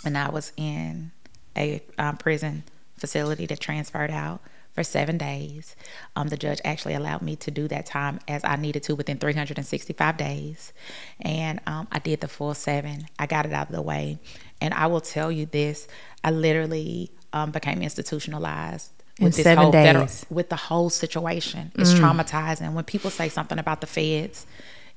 and 0.04 0.18
I 0.18 0.30
was 0.30 0.52
in 0.58 1.12
a 1.56 1.82
um, 1.98 2.18
prison 2.18 2.64
facility 2.98 3.46
that 3.46 3.60
transferred 3.60 4.12
out 4.12 4.42
for 4.78 4.84
seven 4.84 5.18
days. 5.18 5.76
Um, 6.16 6.28
the 6.28 6.38
judge 6.38 6.62
actually 6.64 6.94
allowed 6.94 7.24
me 7.24 7.36
to 7.38 7.50
do 7.50 7.68
that 7.68 7.88
time 7.88 8.20
as 8.28 8.44
I 8.44 8.58
needed 8.58 8.84
to 8.84 8.96
within 8.96 9.18
365 9.18 10.18
days. 10.18 10.72
And 11.20 11.60
um, 11.66 11.88
I 11.92 11.98
did 11.98 12.22
the 12.22 12.28
full 12.28 12.54
seven. 12.54 13.08
I 13.18 13.26
got 13.26 13.48
it 13.48 13.54
out 13.54 13.70
of 13.70 13.76
the 13.76 13.82
way. 13.82 14.20
And 14.62 14.76
I 14.76 14.86
will 14.86 15.02
tell 15.02 15.32
you 15.32 15.48
this 15.48 15.88
I 16.24 16.30
literally 16.30 17.10
um, 17.34 17.52
became 17.52 17.82
institutionalized. 17.82 18.92
In 19.20 19.26
With 19.26 19.36
this 19.36 19.44
seven 19.44 19.64
whole 19.64 19.72
federal, 19.72 20.08
with 20.30 20.50
the 20.50 20.56
whole 20.56 20.92
situation, 20.92 21.72
it's 21.76 21.92
traumatizing. 21.94 22.74
When 22.74 22.84
people 22.84 23.10
say 23.10 23.30
something 23.30 23.58
about 23.58 23.82
the 23.82 23.88
feds, 23.88 24.46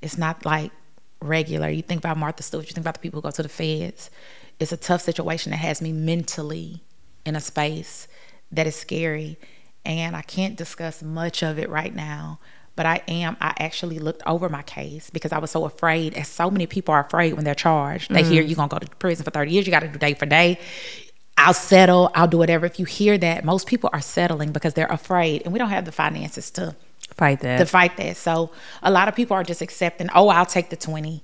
it's 0.03 0.19
not 0.19 0.45
like 0.45 0.73
regular. 1.23 1.71
You 1.71 1.83
think 1.83 2.01
about 2.01 2.19
Martha 2.19 2.43
Stewart, 2.43 2.67
you 2.67 2.73
think 2.73 2.85
about 2.85 2.95
the 2.95 3.01
people 3.01 3.19
who 3.19 3.23
go 3.23 3.31
to 3.31 3.43
the 3.43 3.49
feds. 3.49 4.11
It's 4.59 4.73
a 4.73 4.77
tough 4.77 5.01
situation 5.01 5.51
that 5.51 5.57
has 5.59 5.81
me 5.81 5.93
mentally 5.93 6.83
in 7.25 7.35
a 7.35 7.41
space 7.41 8.09
that 8.53 8.67
is 8.67 8.77
scary. 8.77 9.39
And 9.87 10.15
I 10.15 10.23
can't 10.23 10.57
discuss 10.57 11.03
much 11.03 11.43
of 11.43 11.59
it 11.59 11.71
right 11.71 11.95
now. 11.95 12.39
But 12.77 12.87
I 12.87 13.03
am, 13.09 13.37
I 13.41 13.53
actually 13.59 13.99
looked 13.99 14.23
over 14.27 14.49
my 14.49 14.63
case 14.63 15.11
because 15.11 15.33
I 15.33 15.39
was 15.39 15.51
so 15.51 15.65
afraid, 15.65 16.15
as 16.15 16.29
so 16.29 16.51
many 16.51 16.67
people 16.67 16.95
are 16.95 17.05
afraid 17.05 17.35
when 17.35 17.45
they're 17.45 17.55
charged. 17.55 18.11
They 18.11 18.23
hear 18.23 18.43
you're 18.43 18.57
going 18.57 18.69
to 18.69 18.75
go 18.75 18.79
to 18.79 18.87
prison 18.97 19.25
for 19.25 19.31
30 19.31 19.51
years, 19.51 19.67
you 19.67 19.71
got 19.71 19.81
to 19.81 19.89
do 19.89 19.99
day 19.99 20.15
for 20.15 20.27
day. 20.27 20.59
I'll 21.41 21.55
settle, 21.55 22.11
I'll 22.15 22.29
do 22.29 22.39
whatever. 22.39 22.67
If 22.67 22.79
you 22.79 22.85
hear 22.85 23.17
that, 23.19 23.45
most 23.45 23.67
people 23.67 23.91
are 23.93 24.01
settling 24.01 24.53
because 24.53 24.75
they're 24.75 24.87
afraid 24.87 25.43
and 25.45 25.53
we 25.53 25.59
don't 25.59 25.71
have 25.71 25.85
the 25.87 25.93
finances 25.93 26.51
to 26.53 26.77
Fight 27.15 27.41
that. 27.41 27.59
to 27.59 27.67
fight 27.67 27.97
that. 27.97 28.17
So 28.17 28.51
a 28.83 28.91
lot 28.91 29.09
of 29.09 29.15
people 29.17 29.35
are 29.37 29.43
just 29.45 29.63
accepting, 29.63 30.09
oh, 30.15 30.29
I'll 30.29 30.47
take 30.47 30.71
the 30.71 30.77
20. 30.77 31.23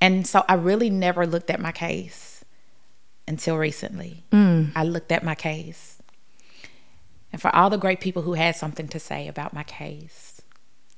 And 0.00 0.26
so 0.26 0.44
I 0.48 0.54
really 0.54 0.90
never 0.90 1.26
looked 1.26 1.50
at 1.50 1.60
my 1.60 1.72
case 1.72 2.44
until 3.26 3.56
recently. 3.58 4.24
Mm. 4.32 4.72
I 4.74 4.84
looked 4.84 5.12
at 5.12 5.22
my 5.22 5.34
case. 5.34 5.98
And 7.32 7.40
for 7.42 7.54
all 7.54 7.68
the 7.68 7.76
great 7.78 8.00
people 8.00 8.22
who 8.22 8.32
had 8.34 8.56
something 8.56 8.88
to 8.88 8.98
say 8.98 9.28
about 9.28 9.52
my 9.52 9.62
case, 9.64 10.40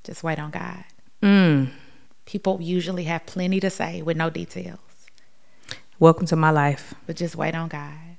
just 0.04 0.22
wait 0.22 0.38
on 0.38 0.50
God. 0.50 0.84
Mm. 1.22 1.70
People 2.26 2.58
usually 2.62 3.04
have 3.04 3.26
plenty 3.26 3.58
to 3.60 3.70
say 3.70 4.02
with 4.02 4.16
no 4.16 4.30
details, 4.30 4.78
Welcome 5.98 6.26
to 6.28 6.36
my 6.36 6.50
life. 6.50 6.94
but 7.06 7.16
just 7.16 7.36
wait 7.36 7.54
on 7.54 7.68
God. 7.68 8.09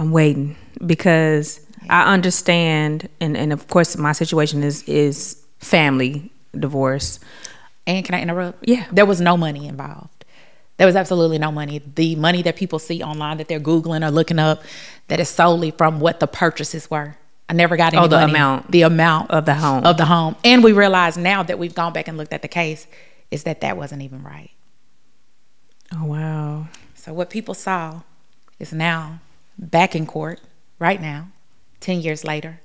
I'm 0.00 0.12
waiting 0.12 0.56
because 0.84 1.60
I 1.90 2.12
understand, 2.12 3.08
and, 3.20 3.36
and 3.36 3.52
of 3.52 3.68
course, 3.68 3.96
my 3.98 4.12
situation 4.12 4.62
is 4.62 4.82
is 4.84 5.44
family 5.58 6.32
divorce. 6.58 7.20
And 7.86 8.04
can 8.04 8.14
I 8.14 8.22
interrupt? 8.22 8.66
Yeah. 8.66 8.86
There 8.90 9.04
was 9.04 9.20
no 9.20 9.36
money 9.36 9.68
involved. 9.68 10.24
There 10.78 10.86
was 10.86 10.96
absolutely 10.96 11.38
no 11.38 11.52
money. 11.52 11.82
The 11.94 12.16
money 12.16 12.40
that 12.42 12.56
people 12.56 12.78
see 12.78 13.02
online 13.02 13.36
that 13.36 13.48
they're 13.48 13.60
Googling 13.60 14.02
or 14.06 14.10
looking 14.10 14.38
up, 14.38 14.62
that 15.08 15.20
is 15.20 15.28
solely 15.28 15.70
from 15.72 16.00
what 16.00 16.18
the 16.18 16.26
purchases 16.26 16.90
were. 16.90 17.16
I 17.50 17.52
never 17.52 17.76
got 17.76 17.92
oh, 17.92 17.98
any 17.98 18.04
Oh, 18.06 18.08
the 18.08 18.20
money. 18.20 18.32
amount 18.32 18.70
The 18.70 18.82
amount 18.82 19.30
of 19.30 19.44
the 19.44 19.54
home. 19.54 19.84
Of 19.84 19.98
the 19.98 20.06
home. 20.06 20.36
And 20.44 20.64
we 20.64 20.72
realize 20.72 21.18
now 21.18 21.42
that 21.42 21.58
we've 21.58 21.74
gone 21.74 21.92
back 21.92 22.08
and 22.08 22.16
looked 22.16 22.32
at 22.32 22.40
the 22.40 22.48
case 22.48 22.86
is 23.30 23.42
that 23.44 23.60
that 23.60 23.76
wasn't 23.76 24.00
even 24.00 24.22
right. 24.22 24.50
Oh 25.92 26.06
wow! 26.06 26.68
So 26.94 27.12
what 27.12 27.28
people 27.28 27.52
saw 27.54 28.00
is 28.58 28.72
now 28.72 29.18
back 29.60 29.94
in 29.94 30.06
court 30.06 30.40
right 30.78 31.00
now, 31.00 31.28
10 31.80 32.00
years 32.00 32.24
later. 32.24 32.60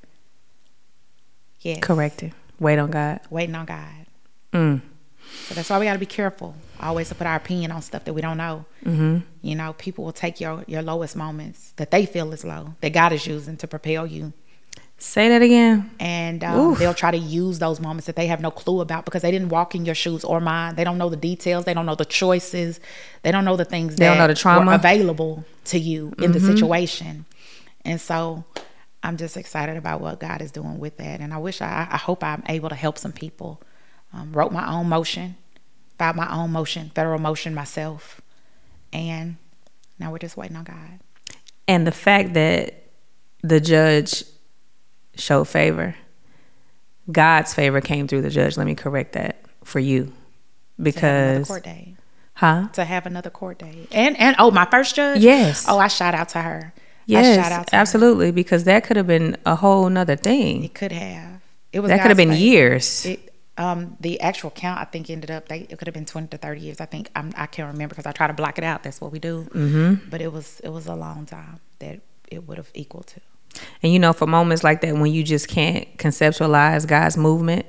Yes. 1.59 1.79
Corrected. 1.81 2.33
Wait 2.59 2.79
on 2.79 2.91
God. 2.91 3.19
Waiting 3.29 3.55
on 3.55 3.65
God. 3.65 4.05
Mm. 4.53 4.81
So 5.47 5.55
that's 5.55 5.69
why 5.69 5.79
we 5.79 5.85
got 5.85 5.93
to 5.93 5.99
be 5.99 6.05
careful 6.05 6.55
always 6.79 7.09
to 7.09 7.15
put 7.15 7.27
our 7.27 7.35
opinion 7.35 7.71
on 7.71 7.81
stuff 7.81 8.05
that 8.05 8.13
we 8.13 8.21
don't 8.21 8.37
know. 8.37 8.65
Mm-hmm. 8.83 9.19
You 9.41 9.55
know, 9.55 9.73
people 9.73 10.05
will 10.05 10.13
take 10.13 10.39
your, 10.39 10.63
your 10.67 10.81
lowest 10.81 11.15
moments 11.15 11.73
that 11.77 11.91
they 11.91 12.05
feel 12.05 12.31
is 12.33 12.45
low, 12.45 12.75
that 12.81 12.93
God 12.93 13.11
is 13.11 13.25
using 13.25 13.57
to 13.57 13.67
propel 13.67 14.05
you. 14.05 14.33
Say 14.97 15.27
that 15.29 15.41
again. 15.41 15.91
And 15.99 16.43
um, 16.43 16.75
they'll 16.75 16.93
try 16.93 17.11
to 17.11 17.17
use 17.17 17.59
those 17.59 17.79
moments 17.79 18.07
that 18.07 18.15
they 18.15 18.27
have 18.27 18.39
no 18.41 18.49
clue 18.49 18.79
about 18.81 19.05
because 19.05 19.21
they 19.21 19.31
didn't 19.31 19.49
walk 19.49 19.75
in 19.75 19.85
your 19.85 19.95
shoes 19.95 20.23
or 20.23 20.39
mine. 20.39 20.75
They 20.75 20.83
don't 20.83 20.97
know 20.97 21.09
the 21.09 21.17
details. 21.17 21.65
They 21.65 21.73
don't 21.73 21.85
know 21.85 21.95
the 21.95 22.05
choices. 22.05 22.79
They 23.21 23.31
don't 23.31 23.45
know 23.45 23.55
the 23.57 23.65
things 23.65 23.95
They 23.97 24.05
that 24.05 24.09
don't 24.09 24.17
know 24.17 24.27
the 24.27 24.35
trauma. 24.35 24.65
were 24.71 24.73
available 24.75 25.45
to 25.65 25.79
you 25.79 26.13
in 26.17 26.31
the 26.31 26.39
Mhm. 26.39 26.45
situation. 26.45 27.25
And 27.83 27.99
so 27.99 28.45
I'm 29.03 29.17
just 29.17 29.37
excited 29.37 29.77
about 29.77 30.01
what 30.01 30.19
God 30.19 30.41
is 30.41 30.51
doing 30.51 30.79
with 30.79 30.97
that. 30.97 31.19
And 31.19 31.33
I 31.33 31.37
wish 31.37 31.61
I, 31.61 31.87
I 31.91 31.97
hope 31.97 32.23
I'm 32.23 32.43
able 32.47 32.69
to 32.69 32.75
help 32.75 32.97
some 32.97 33.11
people. 33.11 33.61
Um, 34.13 34.31
wrote 34.31 34.51
my 34.53 34.65
own 34.71 34.87
motion, 34.87 35.35
filed 35.99 36.15
my 36.15 36.31
own 36.33 36.51
motion, 36.51 36.89
federal 36.95 37.19
motion 37.19 37.53
myself. 37.53 38.21
And 38.93 39.35
now 39.99 40.11
we're 40.11 40.19
just 40.19 40.37
waiting 40.37 40.55
on 40.55 40.63
God. 40.63 40.99
And 41.67 41.85
the 41.85 41.91
fact 41.91 42.33
that 42.33 42.83
the 43.43 43.59
judge 43.59 44.23
showed 45.15 45.45
favor, 45.45 45.95
God's 47.11 47.53
favor 47.53 47.81
came 47.81 48.07
through 48.07 48.21
the 48.21 48.29
judge. 48.29 48.57
Let 48.57 48.65
me 48.67 48.75
correct 48.75 49.13
that 49.13 49.41
for 49.63 49.79
you. 49.79 50.05
To 50.05 50.11
have 50.11 50.83
Because, 50.83 51.47
court 51.47 51.63
day. 51.63 51.95
huh? 52.33 52.67
To 52.73 52.83
have 52.83 53.05
another 53.05 53.29
court 53.29 53.59
day. 53.59 53.87
And 53.91 54.17
and 54.19 54.35
oh, 54.39 54.51
my 54.51 54.65
first 54.65 54.95
judge? 54.95 55.21
Yes. 55.21 55.65
Oh, 55.69 55.77
I 55.77 55.87
shout 55.87 56.13
out 56.13 56.29
to 56.29 56.41
her. 56.41 56.73
I 56.75 56.81
Yes, 57.07 57.35
shout 57.35 57.51
out 57.51 57.67
to 57.67 57.75
her. 57.75 57.79
absolutely. 57.81 58.31
Because 58.31 58.63
that 58.65 58.83
could 58.83 58.97
have 58.97 59.07
been 59.07 59.37
a 59.45 59.55
whole 59.55 59.87
nother 59.89 60.15
thing. 60.15 60.63
It 60.63 60.73
could 60.73 60.91
have. 60.91 61.41
It 61.71 61.79
was 61.81 61.89
That 61.89 62.01
could 62.01 62.09
have 62.09 62.17
been 62.17 62.29
favor. 62.29 62.41
years. 62.41 63.05
It, 63.05 63.31
um, 63.57 63.95
the 64.01 64.19
actual 64.19 64.49
count, 64.49 64.81
I 64.81 64.85
think, 64.85 65.09
ended 65.09 65.31
up. 65.31 65.47
They, 65.47 65.59
it 65.69 65.77
could 65.77 65.87
have 65.87 65.93
been 65.93 66.05
twenty 66.05 66.27
to 66.29 66.37
thirty 66.37 66.59
years. 66.61 66.81
I 66.81 66.85
think 66.85 67.09
I'm, 67.15 67.31
I 67.37 67.45
can't 67.45 67.71
remember 67.71 67.93
because 67.95 68.05
I 68.07 68.11
try 68.11 68.27
to 68.27 68.33
block 68.33 68.57
it 68.57 68.63
out. 68.65 68.83
That's 68.83 68.99
what 68.99 69.11
we 69.13 69.19
do. 69.19 69.47
Mm-hmm. 69.53 70.09
But 70.09 70.19
it 70.21 70.33
was 70.33 70.59
it 70.61 70.69
was 70.69 70.87
a 70.87 70.95
long 70.95 71.25
time 71.25 71.59
that 71.79 72.01
it 72.29 72.45
would 72.47 72.57
have 72.57 72.69
equaled 72.73 73.07
to. 73.07 73.21
And 73.83 73.91
you 73.93 73.99
know, 73.99 74.13
for 74.13 74.27
moments 74.27 74.63
like 74.63 74.81
that, 74.81 74.95
when 74.95 75.11
you 75.11 75.23
just 75.23 75.47
can't 75.47 75.97
conceptualize 75.97 76.87
God's 76.87 77.17
movement, 77.17 77.65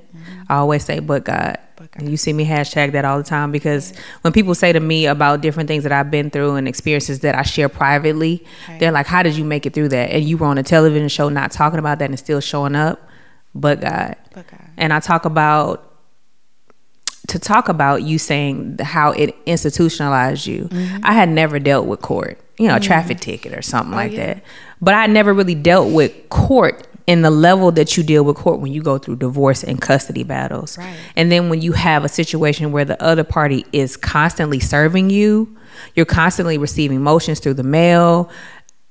I 0.49 0.55
always 0.55 0.83
say, 0.83 0.99
"But 0.99 1.25
God." 1.25 1.57
But 1.75 1.91
God. 1.91 2.01
And 2.01 2.09
you 2.09 2.17
see 2.17 2.33
me 2.33 2.43
hashtag 2.43 2.93
that 2.93 3.05
all 3.05 3.17
the 3.17 3.23
time 3.23 3.51
because 3.51 3.93
when 4.21 4.33
people 4.33 4.55
say 4.55 4.73
to 4.73 4.79
me 4.79 5.05
about 5.05 5.41
different 5.41 5.67
things 5.67 5.83
that 5.83 5.91
I've 5.91 6.09
been 6.09 6.31
through 6.31 6.55
and 6.55 6.67
experiences 6.67 7.19
that 7.19 7.35
I 7.35 7.43
share 7.43 7.69
privately, 7.69 8.43
Right. 8.67 8.79
they're 8.79 8.91
like, 8.91 9.05
"How 9.05 9.21
did 9.21 9.35
you 9.35 9.43
make 9.43 9.65
it 9.65 9.73
through 9.73 9.89
that?" 9.89 10.09
And 10.09 10.23
you 10.23 10.37
were 10.37 10.47
on 10.47 10.57
a 10.57 10.63
television 10.63 11.07
show 11.07 11.29
not 11.29 11.51
talking 11.51 11.77
about 11.79 11.99
that 11.99 12.09
and 12.09 12.17
still 12.17 12.39
showing 12.39 12.75
up. 12.75 12.99
But 13.53 13.81
God. 13.81 14.15
But 14.33 14.47
God. 14.47 14.61
And 14.77 14.91
I 14.91 14.99
talk 14.99 15.25
about 15.25 15.83
to 17.27 17.39
talk 17.39 17.67
about 17.69 18.03
you 18.03 18.17
saying 18.17 18.77
how 18.81 19.11
it 19.11 19.35
institutionalized 19.45 20.47
you. 20.47 20.69
Mm-hmm. 20.71 20.99
I 21.03 21.13
had 21.13 21.29
never 21.29 21.59
dealt 21.59 21.85
with 21.85 22.01
court, 22.01 22.39
you 22.57 22.67
know, 22.67 22.77
a 22.77 22.79
traffic 22.79 23.17
mm-hmm. 23.17 23.31
ticket 23.31 23.53
or 23.53 23.61
something 23.61 23.93
oh, 23.93 23.97
like 23.97 24.13
yeah. 24.13 24.25
that. 24.25 24.43
But 24.81 24.93
I 24.93 25.07
never 25.07 25.33
really 25.33 25.55
dealt 25.55 25.91
with 25.93 26.29
court 26.29 26.87
in 27.07 27.21
the 27.21 27.29
level 27.31 27.71
that 27.71 27.95
you 27.95 28.03
deal 28.03 28.23
with 28.23 28.35
court 28.35 28.59
when 28.59 28.71
you 28.73 28.81
go 28.83 28.97
through 28.97 29.15
divorce 29.15 29.63
and 29.63 29.81
custody 29.81 30.23
battles. 30.23 30.77
Right. 30.77 30.95
And 31.15 31.31
then 31.31 31.49
when 31.49 31.61
you 31.61 31.71
have 31.71 32.03
a 32.03 32.09
situation 32.09 32.71
where 32.71 32.83
the 32.85 33.01
other 33.01 33.23
party 33.23 33.65
is 33.71 33.95
constantly 33.95 34.59
serving 34.59 35.09
you, 35.09 35.55
you're 35.95 36.05
constantly 36.05 36.57
receiving 36.57 37.01
motions 37.01 37.39
through 37.39 37.53
the 37.55 37.63
mail. 37.63 38.29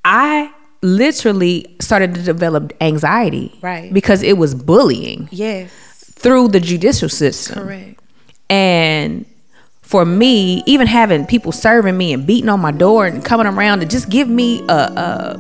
I 0.05 0.51
literally 0.83 1.67
started 1.81 2.15
to 2.15 2.23
develop 2.23 2.73
anxiety. 2.81 3.57
Right. 3.61 3.93
Because 3.93 4.23
it 4.23 4.39
was 4.39 4.55
bullying 4.55 5.29
Yes. 5.31 5.71
through 6.15 6.49
the 6.49 6.61
judicial 6.61 7.09
system. 7.09 7.63
Correct. 7.65 8.01
And 8.49 9.27
for 9.83 10.05
me, 10.05 10.63
even 10.67 10.87
having 10.87 11.27
people 11.27 11.53
serving 11.53 11.97
me 11.97 12.13
and 12.13 12.27
beating 12.27 12.49
on 12.49 12.61
my 12.61 12.73
door 12.73 13.07
and 13.07 13.25
coming 13.25 13.47
around 13.47 13.81
to 13.81 13.87
just 13.87 14.09
give 14.09 14.29
me 14.29 14.61
a, 14.69 14.73
a 14.73 15.39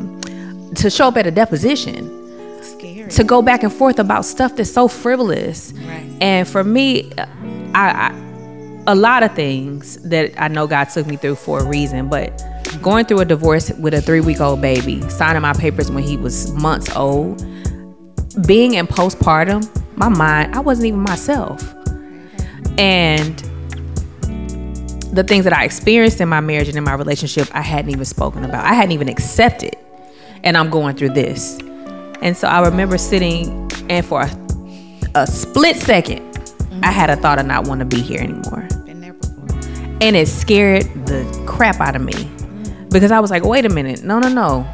to 0.74 0.90
show 0.90 1.08
up 1.08 1.16
at 1.16 1.26
a 1.26 1.30
deposition 1.30 2.62
Scary. 2.62 3.08
to 3.10 3.24
go 3.24 3.42
back 3.42 3.62
and 3.62 3.72
forth 3.72 3.98
about 3.98 4.24
stuff 4.24 4.56
that's 4.56 4.72
so 4.72 4.88
frivolous. 4.88 5.72
Right. 5.72 6.10
And 6.20 6.48
for 6.48 6.64
me, 6.64 7.12
I, 7.74 8.10
I 8.10 8.26
a 8.88 8.94
lot 8.94 9.22
of 9.22 9.34
things 9.34 9.96
that 10.02 10.32
I 10.40 10.48
know 10.48 10.66
God 10.66 10.84
took 10.84 11.06
me 11.06 11.16
through 11.16 11.34
for 11.34 11.60
a 11.60 11.64
reason, 11.66 12.08
but 12.08 12.44
going 12.82 13.04
through 13.04 13.20
a 13.20 13.24
divorce 13.24 13.70
with 13.72 13.94
a 13.94 14.00
three 14.00 14.20
week 14.20 14.40
old 14.40 14.60
baby, 14.60 15.06
signing 15.08 15.42
my 15.42 15.52
papers 15.52 15.90
when 15.90 16.04
he 16.04 16.16
was 16.16 16.52
months 16.52 16.94
old, 16.94 17.44
being 18.46 18.74
in 18.74 18.86
postpartum, 18.86 19.68
my 19.96 20.08
mind, 20.08 20.54
I 20.54 20.60
wasn't 20.60 20.86
even 20.86 21.00
myself. 21.00 21.62
And 22.78 23.38
the 25.12 25.24
things 25.26 25.44
that 25.44 25.52
I 25.52 25.64
experienced 25.64 26.20
in 26.20 26.28
my 26.28 26.40
marriage 26.40 26.68
and 26.68 26.76
in 26.76 26.84
my 26.84 26.94
relationship, 26.94 27.48
I 27.52 27.62
hadn't 27.62 27.90
even 27.90 28.04
spoken 28.04 28.44
about. 28.44 28.64
I 28.64 28.74
hadn't 28.74 28.92
even 28.92 29.08
accepted. 29.08 29.74
And 30.46 30.56
I'm 30.56 30.70
going 30.70 30.96
through 30.96 31.10
this. 31.10 31.58
And 32.22 32.34
so 32.34 32.48
I 32.48 32.66
remember 32.66 32.96
sitting 32.96 33.70
and 33.90 34.06
for 34.06 34.22
a, 34.22 34.30
a 35.14 35.26
split 35.26 35.76
2nd 35.76 36.26
I 36.82 36.90
had 36.90 37.10
a 37.10 37.16
thought 37.16 37.38
of 37.38 37.46
not 37.46 37.66
want 37.66 37.80
to 37.80 37.84
be 37.84 38.00
here 38.00 38.20
anymore. 38.20 38.68
Been 38.84 39.00
there 39.00 39.12
before. 39.12 39.48
And 40.00 40.14
it 40.14 40.28
scared 40.28 40.84
the 41.06 41.44
crap 41.46 41.80
out 41.80 41.96
of 41.96 42.02
me. 42.02 42.30
Because 42.90 43.10
I 43.10 43.20
was 43.20 43.30
like, 43.30 43.44
wait 43.44 43.64
a 43.64 43.68
minute, 43.68 44.02
no, 44.02 44.18
no, 44.18 44.28
no. 44.28 44.72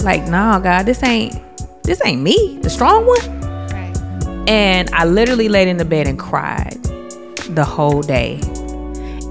Like, 0.00 0.22
no, 0.24 0.60
God, 0.62 0.84
this 0.84 1.02
ain't 1.02 1.34
this 1.82 2.00
ain't 2.04 2.22
me, 2.22 2.58
the 2.62 2.70
strong 2.70 3.06
one. 3.06 3.40
Right. 3.70 4.48
And 4.48 4.90
I 4.92 5.04
literally 5.06 5.48
laid 5.48 5.68
in 5.68 5.78
the 5.78 5.84
bed 5.84 6.06
and 6.06 6.18
cried 6.18 6.78
the 7.48 7.64
whole 7.64 8.02
day. 8.02 8.40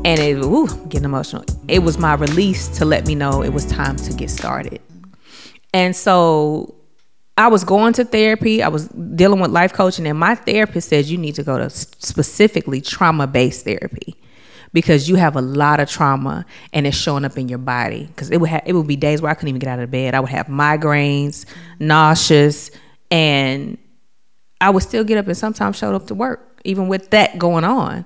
And 0.03 0.19
it, 0.19 0.43
ooh, 0.43 0.67
getting 0.87 1.05
emotional. 1.05 1.45
It 1.67 1.79
was 1.79 1.97
my 1.97 2.15
release 2.15 2.67
to 2.79 2.85
let 2.85 3.05
me 3.05 3.13
know 3.13 3.43
it 3.43 3.53
was 3.53 3.65
time 3.65 3.95
to 3.97 4.13
get 4.13 4.29
started. 4.29 4.81
And 5.73 5.95
so 5.95 6.75
I 7.37 7.47
was 7.47 7.63
going 7.63 7.93
to 7.93 8.05
therapy. 8.05 8.63
I 8.63 8.67
was 8.69 8.87
dealing 8.87 9.39
with 9.39 9.51
life 9.51 9.73
coaching, 9.73 10.07
and 10.07 10.17
my 10.17 10.35
therapist 10.35 10.89
said 10.89 11.05
you 11.05 11.17
need 11.17 11.35
to 11.35 11.43
go 11.43 11.57
to 11.57 11.69
specifically 11.69 12.81
trauma 12.81 13.27
based 13.27 13.65
therapy 13.65 14.15
because 14.73 15.07
you 15.07 15.15
have 15.15 15.35
a 15.35 15.41
lot 15.41 15.79
of 15.79 15.89
trauma 15.89 16.45
and 16.73 16.85
it's 16.85 16.97
showing 16.97 17.25
up 17.25 17.37
in 17.37 17.47
your 17.47 17.59
body. 17.59 18.05
Because 18.07 18.31
it 18.31 18.39
would 18.39 18.49
have 18.49 18.63
it 18.65 18.73
would 18.73 18.87
be 18.87 18.95
days 18.95 19.21
where 19.21 19.31
I 19.31 19.35
couldn't 19.35 19.49
even 19.49 19.59
get 19.59 19.69
out 19.69 19.79
of 19.79 19.91
bed. 19.91 20.15
I 20.15 20.19
would 20.19 20.29
have 20.29 20.47
migraines, 20.47 21.45
nauseous, 21.79 22.71
and 23.11 23.77
I 24.59 24.69
would 24.69 24.83
still 24.83 25.03
get 25.03 25.17
up 25.17 25.27
and 25.27 25.37
sometimes 25.37 25.77
showed 25.77 25.95
up 25.95 26.07
to 26.07 26.15
work, 26.15 26.61
even 26.63 26.87
with 26.87 27.11
that 27.11 27.37
going 27.37 27.63
on. 27.63 28.05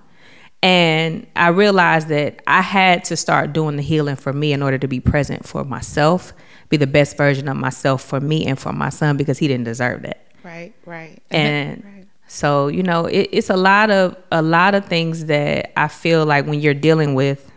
And 0.63 1.26
I 1.36 1.47
realized 1.47 2.10
that 2.10 2.41
I 2.45 2.62
had 2.62 3.04
to 3.06 3.17
start 3.17 3.54
doing 3.54 3.78
the 3.78 3.82
healing 3.82 4.15
for 4.15 4.32
me 4.32 4.54
in 4.54 4.62
order 4.62 4.78
to 4.78 4.88
be 4.88 5.00
present 5.00 5.47
for 5.47 5.63
myself, 5.63 6.34
be 6.71 6.77
the 6.77 6.88
best 6.88 7.17
version 7.17 7.47
of 7.47 7.57
myself 7.57 8.01
for 8.01 8.19
me 8.19 8.47
and 8.47 8.57
for 8.57 8.73
my 8.73 8.89
son 8.89 9.17
because 9.17 9.38
he 9.38 9.47
didn't 9.47 9.65
deserve 9.65 10.01
that. 10.01 10.25
Right. 10.41 10.73
Right. 10.86 11.21
And 11.29 11.84
right. 11.84 12.07
so, 12.27 12.67
you 12.69 12.81
know, 12.81 13.05
it, 13.05 13.29
it's 13.31 13.51
a 13.51 13.57
lot 13.57 13.91
of 13.91 14.15
a 14.31 14.41
lot 14.41 14.73
of 14.73 14.86
things 14.86 15.25
that 15.25 15.77
I 15.77 15.88
feel 15.88 16.25
like 16.25 16.47
when 16.47 16.60
you're 16.60 16.73
dealing 16.73 17.13
with 17.13 17.51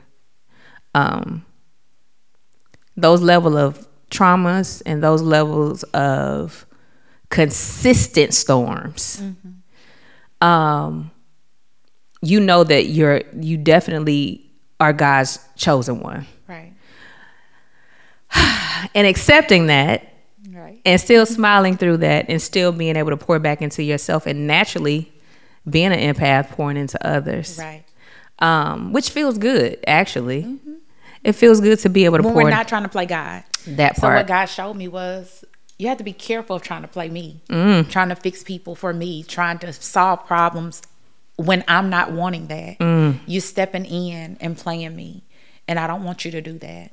um 0.94 1.44
those 2.96 3.22
level 3.22 3.56
of 3.56 3.88
traumas 4.10 4.82
and 4.84 5.02
those 5.02 5.22
levels 5.22 5.82
of 5.94 6.66
consistent 7.30 8.32
storms 8.32 9.20
um 10.40 11.10
you 12.22 12.38
know 12.38 12.62
that 12.62 12.86
you're 12.86 13.22
you 13.40 13.56
definitely 13.56 14.48
are 14.78 14.92
God's 14.92 15.40
chosen 15.56 15.98
one 15.98 16.26
Right. 16.46 16.73
And 18.94 19.06
accepting 19.06 19.66
that 19.68 20.10
Right. 20.52 20.80
and 20.84 21.00
still 21.00 21.26
smiling 21.26 21.76
through 21.76 21.98
that 21.98 22.26
and 22.28 22.40
still 22.40 22.70
being 22.72 22.96
able 22.96 23.10
to 23.10 23.16
pour 23.16 23.38
back 23.38 23.60
into 23.62 23.82
yourself 23.82 24.26
and 24.26 24.46
naturally 24.46 25.12
being 25.68 25.92
an 25.92 26.14
empath 26.14 26.50
pouring 26.50 26.76
into 26.76 27.04
others 27.06 27.58
Right. 27.58 27.84
um 28.38 28.92
which 28.92 29.10
feels 29.10 29.38
good 29.38 29.78
actually 29.86 30.58
it 31.22 31.32
feels 31.32 31.60
good 31.60 31.78
to 31.80 31.88
be 31.88 32.04
able 32.04 32.18
to 32.18 32.22
When 32.22 32.34
pour 32.34 32.42
we're 32.44 32.50
not 32.50 32.68
trying 32.68 32.82
to 32.82 32.88
play 32.88 33.06
God. 33.06 33.42
that 33.66 33.96
part. 33.96 34.12
So 34.12 34.14
what 34.14 34.26
God 34.26 34.44
showed 34.46 34.74
me 34.74 34.88
was 34.88 35.42
you 35.78 35.88
have 35.88 35.96
to 35.98 36.04
be 36.04 36.12
careful 36.12 36.56
of 36.56 36.62
trying 36.62 36.82
to 36.82 36.88
play 36.88 37.08
me, 37.08 37.40
Mm. 37.48 37.88
trying 37.90 38.10
to 38.10 38.14
fix 38.14 38.42
people 38.44 38.74
for 38.76 38.92
me, 38.92 39.22
trying 39.22 39.58
to 39.60 39.72
solve 39.72 40.26
problems 40.26 40.82
when 41.36 41.64
I'm 41.66 41.88
not 41.90 42.12
wanting 42.12 42.46
that. 42.48 42.78
Mm. 42.78 43.20
You 43.26 43.40
stepping 43.40 43.86
in 43.86 44.36
and 44.40 44.56
playing 44.56 44.94
me, 44.94 45.22
and 45.66 45.78
I 45.80 45.86
don't 45.86 46.04
want 46.04 46.24
you 46.26 46.30
to 46.32 46.42
do 46.42 46.58
that. 46.58 46.90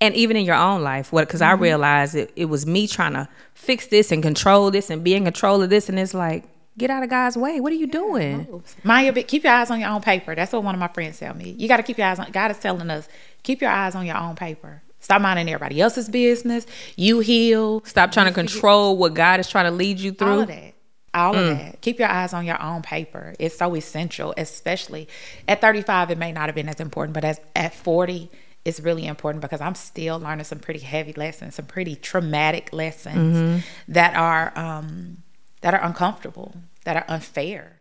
And 0.00 0.14
even 0.14 0.36
in 0.36 0.44
your 0.44 0.56
own 0.56 0.82
life 0.82 1.12
what 1.12 1.26
because 1.26 1.40
Mm-hmm. 1.40 1.58
i 1.58 1.62
realized 1.62 2.14
it, 2.14 2.32
it 2.36 2.46
was 2.46 2.66
me 2.66 2.86
trying 2.86 3.14
to 3.14 3.28
fix 3.54 3.86
this 3.88 4.12
and 4.12 4.22
control 4.22 4.70
this 4.70 4.90
and 4.90 5.02
be 5.02 5.14
in 5.14 5.24
control 5.24 5.62
of 5.62 5.70
this 5.70 5.88
and 5.88 5.98
it's 5.98 6.14
like 6.14 6.44
Get 6.78 6.90
out 6.90 7.02
of 7.02 7.08
God's 7.08 7.38
way. 7.38 7.58
What 7.58 7.72
are 7.72 7.76
you 7.76 7.86
doing? 7.86 8.62
Mind 8.84 9.06
your. 9.06 9.24
Keep 9.24 9.44
your 9.44 9.52
eyes 9.54 9.70
on 9.70 9.80
your 9.80 9.88
own 9.88 10.02
paper. 10.02 10.34
That's 10.34 10.52
what 10.52 10.62
one 10.62 10.74
of 10.74 10.78
my 10.78 10.88
friends 10.88 11.18
tell 11.18 11.34
me. 11.34 11.54
You 11.56 11.68
got 11.68 11.78
to 11.78 11.82
keep 11.82 11.96
your 11.96 12.06
eyes 12.06 12.18
on. 12.18 12.30
God 12.30 12.50
is 12.50 12.58
telling 12.58 12.90
us 12.90 13.08
keep 13.42 13.62
your 13.62 13.70
eyes 13.70 13.94
on 13.94 14.04
your 14.04 14.18
own 14.18 14.36
paper. 14.36 14.82
Stop 15.00 15.22
minding 15.22 15.48
everybody 15.48 15.80
else's 15.80 16.08
business. 16.08 16.66
You 16.96 17.20
heal. 17.20 17.82
Stop 17.86 18.12
trying 18.12 18.26
to 18.26 18.32
control 18.32 18.96
what 18.98 19.14
God 19.14 19.40
is 19.40 19.48
trying 19.48 19.64
to 19.64 19.70
lead 19.70 19.98
you 19.98 20.12
through. 20.12 20.28
All 20.28 20.40
of 20.40 20.48
that. 20.48 20.74
All 21.14 21.34
mm. 21.34 21.50
of 21.50 21.58
that. 21.58 21.80
Keep 21.80 21.98
your 21.98 22.08
eyes 22.08 22.34
on 22.34 22.44
your 22.44 22.62
own 22.62 22.82
paper. 22.82 23.34
It's 23.38 23.56
so 23.56 23.74
essential, 23.74 24.34
especially 24.36 25.08
at 25.48 25.62
35. 25.62 26.10
It 26.10 26.18
may 26.18 26.32
not 26.32 26.46
have 26.46 26.54
been 26.54 26.68
as 26.68 26.80
important, 26.80 27.14
but 27.14 27.24
as 27.24 27.40
at 27.54 27.74
40, 27.74 28.30
it's 28.66 28.80
really 28.80 29.06
important 29.06 29.40
because 29.40 29.60
I'm 29.60 29.76
still 29.76 30.18
learning 30.18 30.44
some 30.44 30.58
pretty 30.58 30.80
heavy 30.80 31.12
lessons, 31.12 31.54
some 31.54 31.66
pretty 31.66 31.94
traumatic 31.94 32.72
lessons 32.72 33.36
mm-hmm. 33.36 33.92
that 33.92 34.16
are 34.16 34.52
um, 34.58 35.18
that 35.60 35.72
are 35.72 35.82
uncomfortable, 35.82 36.56
that 36.84 36.96
are 36.96 37.04
unfair. 37.08 37.80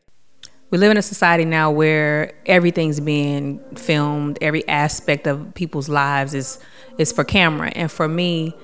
We 0.69 0.77
live 0.77 0.91
in 0.91 0.97
a 0.97 1.01
society 1.01 1.43
now 1.43 1.71
where 1.71 2.33
everything's 2.45 2.99
being 2.99 3.59
filmed. 3.75 4.37
Every 4.41 4.67
aspect 4.67 5.25
of 5.25 5.55
people's 5.55 5.89
lives 5.89 6.35
is 6.35 6.59
is 6.99 7.11
for 7.11 7.23
camera. 7.23 7.71
And 7.75 7.91
for 7.91 8.07
me, 8.07 8.55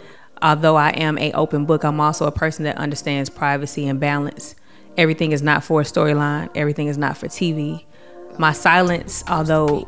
although 0.44 0.76
I 0.76 0.90
am 0.92 1.18
a 1.18 1.32
open 1.32 1.66
book, 1.66 1.84
I'm 1.84 2.00
also 2.00 2.28
a 2.28 2.32
person 2.32 2.66
that 2.66 2.78
understands 2.78 3.32
privacy 3.32 3.88
and 3.88 4.00
balance. 4.00 4.54
Everything 4.96 5.32
is 5.32 5.42
not 5.42 5.64
for 5.64 5.82
a 5.82 5.84
storyline. 5.84 6.52
Everything 6.54 6.86
is 6.86 7.00
not 7.00 7.18
for 7.18 7.28
TV. 7.28 7.84
My 8.38 8.54
silence, 8.54 9.24
although 9.28 9.88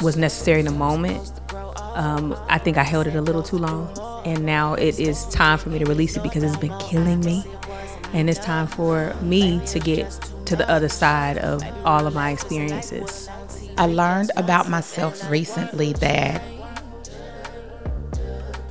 was 0.00 0.16
necessary 0.16 0.60
in 0.60 0.66
the 0.66 0.72
moment, 0.72 1.40
um, 1.94 2.36
I 2.48 2.58
think 2.58 2.76
I 2.76 2.82
held 2.82 3.06
it 3.06 3.14
a 3.14 3.20
little 3.20 3.42
too 3.42 3.58
long. 3.58 3.90
And 4.24 4.44
now 4.44 4.74
it 4.74 4.98
is 4.98 5.24
time 5.26 5.58
for 5.58 5.70
me 5.70 5.78
to 5.78 5.84
release 5.84 6.16
it 6.16 6.22
because 6.22 6.42
it's 6.42 6.56
been 6.56 6.76
killing 6.78 7.20
me 7.20 7.44
and 8.12 8.30
it's 8.30 8.38
time 8.38 8.66
for 8.66 9.14
me 9.20 9.60
to 9.66 9.80
get 9.80 10.10
to 10.46 10.56
the 10.56 10.68
other 10.70 10.88
side 10.88 11.36
of 11.38 11.62
all 11.84 12.06
of 12.06 12.14
my 12.14 12.30
experiences. 12.30 13.28
I 13.76 13.86
learned 13.86 14.30
about 14.36 14.68
myself 14.68 15.28
recently 15.28 15.92
that 15.94 16.42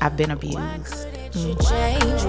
I've 0.01 0.15
been 0.15 0.31
abused. 0.31 0.57
Mm. 1.33 1.69
Change 1.69 2.23